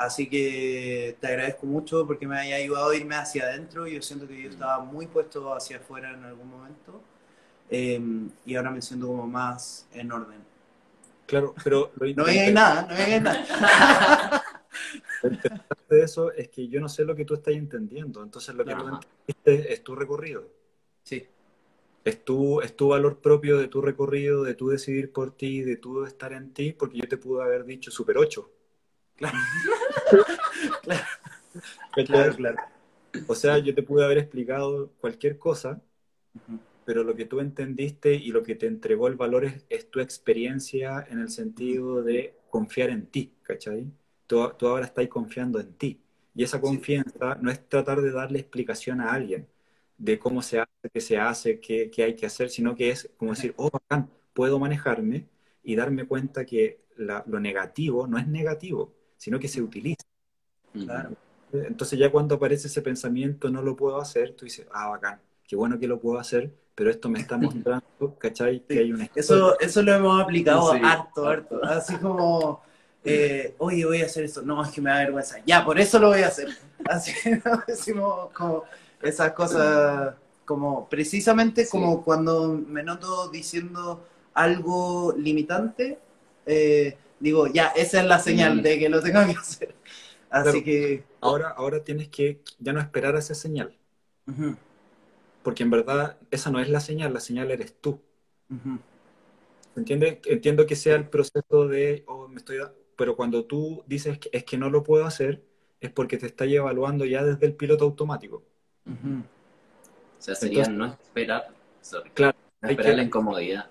[0.00, 3.86] Así que te agradezco mucho porque me haya ayudado a irme hacia adentro.
[3.86, 7.04] Yo siento que yo estaba muy puesto hacia afuera en algún momento
[7.68, 8.00] eh,
[8.46, 10.46] y ahora me siento como más en orden.
[11.26, 13.46] Claro, pero lo No digáis nada, no digáis nada.
[15.22, 18.22] Lo interesante de eso es que yo no sé lo que tú estás entendiendo.
[18.22, 20.48] Entonces, lo que tú entendiste es tu recorrido.
[21.02, 21.28] Sí,
[22.04, 25.76] Es tu, es tu valor propio de tu recorrido, de tu decidir por ti, de
[25.76, 28.50] tu estar en ti, porque yo te pude haber dicho super 8.
[30.82, 31.06] claro,
[32.06, 32.60] claro, claro.
[33.26, 35.82] O sea, yo te pude haber explicado cualquier cosa,
[36.84, 40.00] pero lo que tú entendiste y lo que te entregó el valor es, es tu
[40.00, 43.86] experiencia en el sentido de confiar en ti, ¿cachai?
[44.26, 46.00] Tú, tú ahora estás confiando en ti.
[46.34, 49.46] Y esa confianza no es tratar de darle explicación a alguien
[49.98, 53.10] de cómo se hace, qué se hace, qué, qué hay que hacer, sino que es
[53.18, 55.28] como decir, oh, bacán, puedo manejarme
[55.62, 60.02] y darme cuenta que la- lo negativo no es negativo, sino que se utiliza.
[60.72, 61.16] Claro.
[61.52, 65.56] Entonces ya cuando aparece ese pensamiento, no lo puedo hacer, tú dices, ah, bacán, qué
[65.56, 67.84] bueno que lo puedo hacer, pero esto me está mostrando,
[68.18, 68.64] ¿cachai?
[68.68, 71.64] Que hay una Eso, eso lo hemos aplicado Sí, harto, harto.
[71.64, 72.62] Así como,
[73.04, 74.42] eh, oye, voy a hacer esto.
[74.42, 75.36] No, es que me da vergüenza.
[75.44, 76.48] Ya, por eso lo voy a hacer.
[76.84, 77.12] Así
[77.44, 78.64] nos decimos como
[79.02, 80.14] esas cosas,
[80.44, 81.70] como precisamente Sí.
[81.70, 85.98] como cuando me noto diciendo algo limitante,
[86.46, 88.62] eh, digo, ya, esa es la señal Mm.
[88.62, 89.74] de que lo tengo que hacer.
[90.30, 93.76] Así que, Ahora, ahora tienes que ya no esperar a esa señal,
[95.42, 98.00] porque en verdad esa no es la señal, la señal eres tú.
[98.50, 98.78] ujú,
[99.76, 100.18] ¿Entiendes?
[100.26, 104.28] Entiendo que sea el proceso de, oh, me estoy, da- pero cuando tú dices que
[104.32, 105.42] es que no lo puedo hacer,
[105.80, 108.42] es porque te está evaluando ya desde el piloto automático.
[108.86, 111.48] O sea, sería Entonces- no esperar.
[111.80, 113.66] sorry, Claro, no hay esperar que- la incomodidad.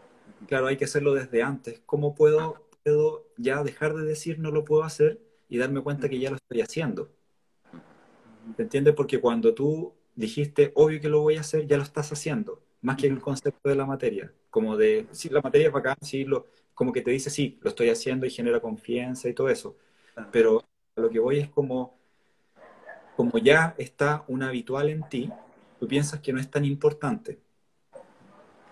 [0.47, 1.82] Claro, hay que hacerlo desde antes.
[1.86, 6.20] ¿Cómo puedo, puedo ya dejar de decir no lo puedo hacer y darme cuenta que
[6.20, 7.10] ya lo estoy haciendo?
[8.56, 8.94] ¿Te entiendes?
[8.96, 12.62] Porque cuando tú dijiste, obvio que lo voy a hacer, ya lo estás haciendo.
[12.82, 14.32] Más que el concepto de la materia.
[14.50, 17.70] Como de, sí, la materia es bacán, sí, lo, como que te dice, sí, lo
[17.70, 19.76] estoy haciendo y genera confianza y todo eso.
[20.14, 20.30] Claro.
[20.32, 20.64] Pero
[20.96, 21.98] a lo que voy es como,
[23.16, 25.30] como ya está un habitual en ti,
[25.80, 27.40] tú piensas que no es tan importante.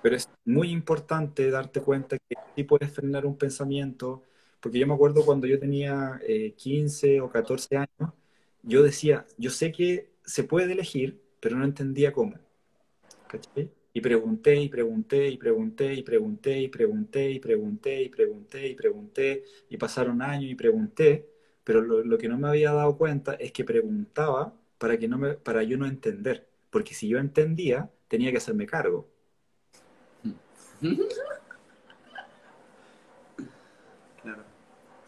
[0.08, 4.24] Pero es muy importante darte cuenta que sí puedes frenar un pensamiento,
[4.62, 8.14] porque yo me acuerdo cuando yo tenía eh, 15 o 14 años,
[8.64, 12.36] yo decía, yo sé que se puede elegir, pero no entendía cómo.
[13.94, 18.76] Y pregunté y pregunté y pregunté y pregunté y pregunté y pregunté y pregunté y
[18.76, 21.28] pregunté y pasaron años y pregunté,
[21.64, 25.18] pero lo, lo que no me había dado cuenta es que preguntaba para, que no
[25.18, 29.10] me, para yo no entender, porque si yo entendía, tenía que hacerme cargo.
[34.22, 34.44] Claro.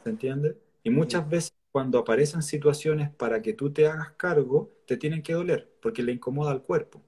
[0.03, 0.57] ¿Se entiende?
[0.83, 5.33] Y muchas veces cuando aparecen situaciones para que tú te hagas cargo, te tienen que
[5.33, 7.01] doler, porque le incomoda al cuerpo.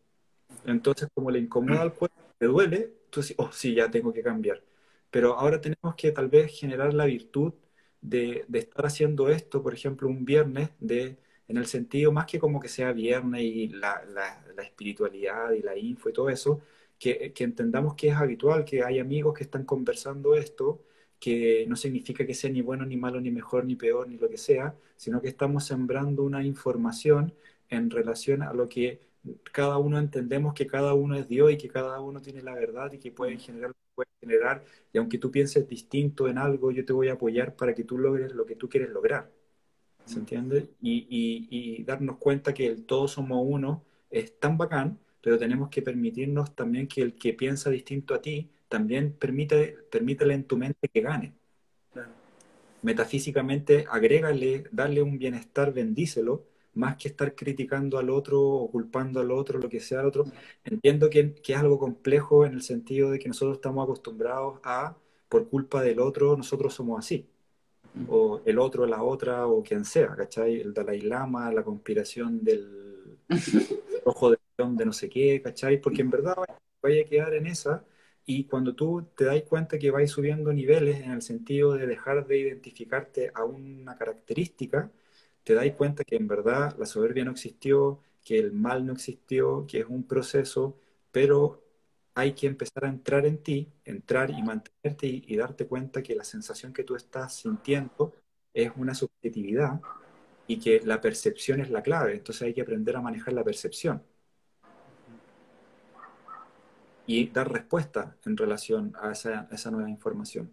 [0.66, 4.22] Entonces, como le incomoda al cuerpo, te duele, tú dices, oh, sí, ya tengo que
[4.22, 4.64] cambiar.
[5.10, 7.54] Pero ahora tenemos que tal vez generar la virtud
[8.02, 12.40] de, de estar haciendo esto, por ejemplo, un viernes, de, en el sentido más que
[12.40, 16.62] como que sea viernes y la, la, la espiritualidad y la info y todo eso,
[17.02, 20.84] que, que entendamos que es habitual, que hay amigos que están conversando esto
[21.20, 24.30] que no significa que sea ni bueno, ni malo, ni mejor, ni peor, ni lo
[24.30, 27.34] que sea, sino que estamos sembrando una información
[27.70, 29.02] en relación a lo que
[29.52, 32.92] cada uno entendemos que cada uno es Dios y que cada uno tiene la verdad
[32.94, 34.64] y que puede generar lo que puede generar.
[34.94, 37.98] Y aunque tú pienses distinto en algo, yo te voy a apoyar para que tú
[38.00, 39.32] logres lo que tú quieres lograr.
[40.06, 40.70] ¿Se entiende?
[40.82, 45.70] Y, y, y darnos cuenta que el todos somos uno es tan bacán, pero tenemos
[45.70, 50.58] que permitirnos también que el que piensa distinto a ti también permite, permítele en tu
[50.58, 51.34] mente que gane.
[51.94, 52.12] Claro.
[52.82, 59.32] Metafísicamente, agrégale, darle un bienestar, bendícelo, más que estar criticando al otro o culpando al
[59.32, 60.26] otro, lo que sea al otro.
[60.64, 64.96] Entiendo que, que es algo complejo en el sentido de que nosotros estamos acostumbrados a,
[65.28, 67.28] por culpa del otro, nosotros somos así.
[68.08, 70.62] O el otro, la otra, o quien sea, ¿cachai?
[70.62, 73.18] El Dalai Lama, la conspiración del
[74.06, 74.38] ojo de,
[74.70, 75.80] de no sé qué, ¿cachai?
[75.82, 76.36] Porque en verdad
[76.82, 77.86] vaya a quedar en esa
[78.26, 82.28] y cuando tú te das cuenta que vais subiendo niveles en el sentido de dejar
[82.28, 84.92] de identificarte a una característica,
[85.44, 89.66] te das cuenta que en verdad la soberbia no existió, que el mal no existió,
[89.68, 90.78] que es un proceso,
[91.12, 91.64] pero
[92.14, 96.16] hay que empezar a entrar en ti, entrar y mantenerte y, y darte cuenta que
[96.16, 98.14] la sensación que tú estás sintiendo
[98.54, 99.82] es una subjetividad
[100.48, 102.14] y que la percepción es la clave.
[102.16, 104.04] Entonces hay que aprender a manejar la percepción.
[107.06, 110.52] Y dar respuesta en relación a esa, a esa nueva información.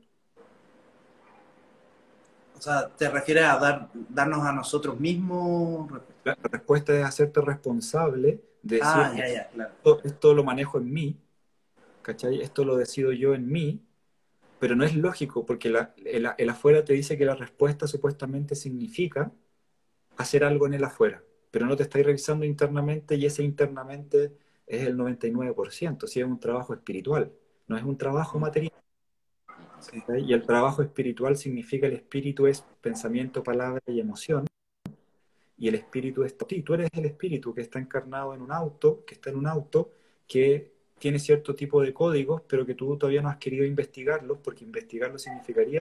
[2.56, 5.90] O sea, ¿te refieres a dar, darnos a nosotros mismos?
[6.24, 9.74] La respuesta es hacerte responsable de decir, Ah, ya, ya, claro.
[9.82, 11.20] esto, esto lo manejo en mí,
[12.02, 12.40] ¿cachai?
[12.42, 13.86] Esto lo decido yo en mí,
[14.58, 18.56] pero no es lógico porque la- el, el afuera te dice que la respuesta supuestamente
[18.56, 19.32] significa
[20.16, 24.36] hacer algo en el afuera, pero no te estáis revisando internamente y ese internamente
[24.68, 27.32] es el 99%, si es un trabajo espiritual,
[27.66, 28.72] no es un trabajo material.
[30.18, 34.46] Y el trabajo espiritual significa el espíritu es pensamiento, palabra y emoción.
[35.56, 36.62] Y el espíritu es ti.
[36.62, 39.90] Tú eres el espíritu que está encarnado en un auto, que está en un auto,
[40.26, 44.64] que tiene cierto tipo de códigos, pero que tú todavía no has querido investigarlos, porque
[44.64, 45.80] investigarlos significaría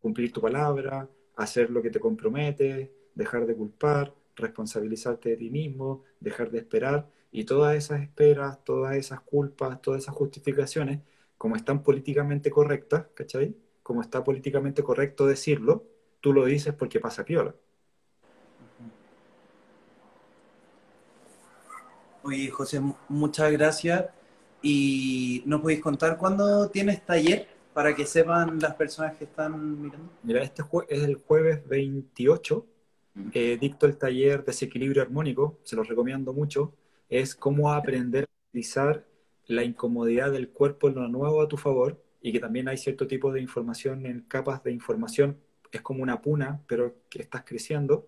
[0.00, 6.02] cumplir tu palabra, hacer lo que te comprometes, dejar de culpar, responsabilizarte de ti mismo,
[6.20, 7.08] dejar de esperar.
[7.32, 11.00] Y todas esas esperas, todas esas culpas, todas esas justificaciones,
[11.38, 13.56] como están políticamente correctas, ¿cachai?
[13.82, 15.84] Como está políticamente correcto decirlo,
[16.20, 17.54] tú lo dices porque pasa piola.
[22.22, 24.06] Oye, José, mu- muchas gracias.
[24.62, 30.08] ¿Y nos podéis contar cuándo tienes taller para que sepan las personas que están mirando?
[30.22, 32.66] Mira, este jue- es el jueves 28.
[33.34, 36.72] eh, dicto el taller Desequilibrio Armónico, se los recomiendo mucho.
[37.12, 39.06] Es cómo aprender a utilizar
[39.46, 43.06] la incomodidad del cuerpo en lo nuevo a tu favor y que también hay cierto
[43.06, 45.36] tipo de información en capas de información.
[45.70, 48.06] Es como una puna, pero que estás creciendo.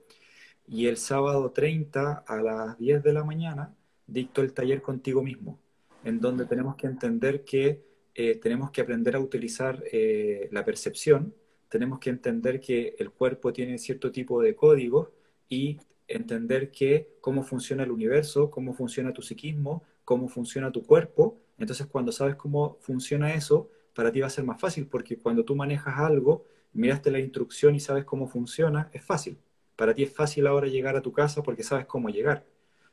[0.67, 3.75] Y el sábado 30 a las 10 de la mañana
[4.07, 5.61] dicto el taller contigo mismo,
[6.03, 7.85] en donde tenemos que entender que
[8.15, 11.35] eh, tenemos que aprender a utilizar eh, la percepción,
[11.69, 15.11] tenemos que entender que el cuerpo tiene cierto tipo de códigos
[15.47, 15.79] y
[16.09, 21.39] entender que cómo funciona el universo, cómo funciona tu psiquismo, cómo funciona tu cuerpo.
[21.59, 25.45] Entonces, cuando sabes cómo funciona eso, para ti va a ser más fácil, porque cuando
[25.45, 29.39] tú manejas algo, miraste la instrucción y sabes cómo funciona, es fácil.
[29.77, 32.45] Para ti es fácil ahora llegar a tu casa porque sabes cómo llegar.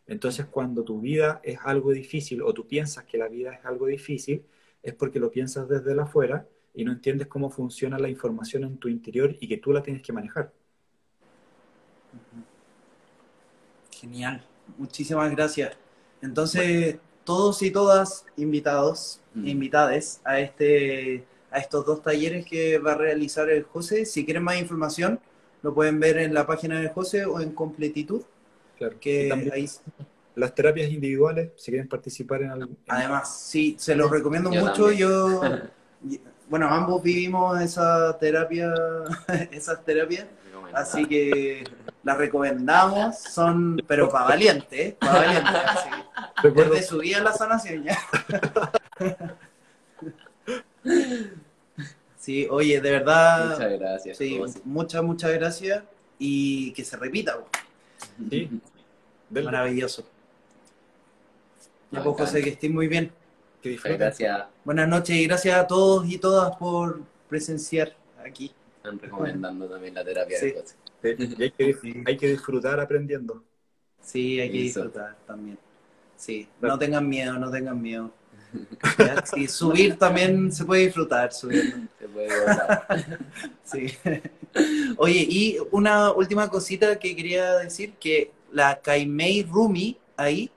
[0.07, 3.87] Entonces, cuando tu vida es algo difícil o tú piensas que la vida es algo
[3.87, 4.43] difícil,
[4.83, 8.77] es porque lo piensas desde el afuera y no entiendes cómo funciona la información en
[8.77, 10.51] tu interior y que tú la tienes que manejar.
[14.01, 14.43] Genial.
[14.77, 15.77] Muchísimas gracias.
[16.21, 19.47] Entonces, todos y todas invitados, Mm.
[19.47, 24.05] invitades a este a estos dos talleres que va a realizar el José.
[24.05, 25.19] Si quieren más información,
[25.61, 28.23] lo pueden ver en la página del José o en Completitud,
[28.77, 28.95] Claro.
[28.99, 29.69] Que también ahí
[30.35, 32.71] las terapias individuales, si quieren participar en algo.
[32.87, 34.85] Además, sí, se los recomiendo Yo mucho.
[34.87, 34.97] también.
[34.99, 35.41] Yo,
[36.49, 38.73] bueno, ambos vivimos esa terapia,
[39.51, 40.25] esas terapias,
[40.73, 41.63] así que
[42.03, 43.17] las recomendamos.
[43.17, 44.97] Son, pero para valientes, ¿eh?
[44.99, 45.53] Para valientes.
[45.65, 45.89] Así
[46.43, 47.97] Recuerdo, desde su día la sanación ya.
[52.17, 54.17] Sí, oye, de verdad, Muchas gracias.
[54.17, 55.83] sí, muchas, muchas gracias
[56.19, 57.39] y que se repita.
[58.29, 58.49] sí,
[59.29, 60.03] Maravilloso.
[61.91, 63.11] Ya, pues, José, que estés muy bien.
[63.61, 64.45] que gracias.
[64.63, 67.93] Buenas noches y gracias a todos y todas por presenciar
[68.23, 68.53] aquí.
[68.77, 70.47] Están recomendando también la terapia Sí.
[70.47, 70.75] de José.
[71.01, 71.93] Sí, y hay, que, Sí.
[72.05, 73.43] hay que disfrutar aprendiendo.
[74.01, 74.81] Sí, hay que Eso.
[74.81, 75.57] disfrutar también.
[76.17, 78.11] Sí, no tengan miedo, no tengan miedo.
[78.97, 81.89] Ya, Sí, subir también se puede disfrutar, subir.
[81.99, 82.29] Se puede.
[83.63, 83.87] Sí.
[84.97, 90.51] Oye, y una última cosita que quería decir, que la Kaimei Rumi ahí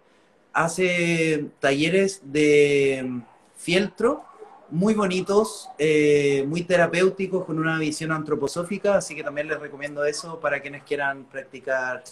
[0.52, 3.22] hace talleres de mm,
[3.56, 4.24] fieltro
[4.70, 10.40] muy bonitos, eh, muy terapéuticos, con una visión antroposófica, así que también les recomiendo eso
[10.40, 12.02] para quienes quieran practicar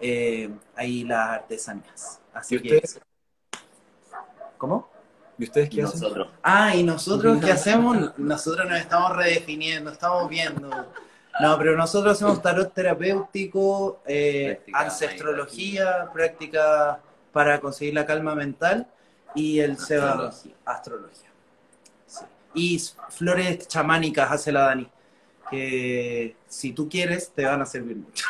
[0.00, 2.20] eh, ahí las artesanías.
[2.32, 2.74] Así ¿Y que...
[2.76, 3.00] ustedes,
[4.58, 4.88] ¿Cómo?
[5.38, 6.00] ¿y ustedes Y qué hacen?
[6.00, 6.28] nosotros.
[6.42, 8.18] Ah, ¿y nosotros qué hacemos?
[8.18, 10.70] Nosotros nos estamos redefiniendo, estamos viendo.
[11.38, 17.00] No, pero nosotros hacemos tarot terapéutico, eh, Práctica ancestrología, práctica
[17.32, 18.86] para conseguir la calma mental
[19.34, 20.32] y el Seba
[20.64, 21.30] Astrología.
[22.56, 22.80] Y
[23.10, 24.88] flores chamánicas hace la Dani,
[25.50, 28.24] que si tú quieres te van a servir mucho.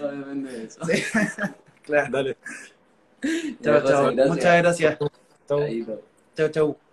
[0.00, 0.84] No depende de eso.
[0.84, 1.02] Sí.
[1.82, 2.08] Claro.
[2.10, 2.36] Dale.
[3.62, 4.02] Chao, chao.
[4.12, 4.28] gracias.
[4.28, 4.98] Muchas gracias.
[6.36, 6.87] Chao, chao.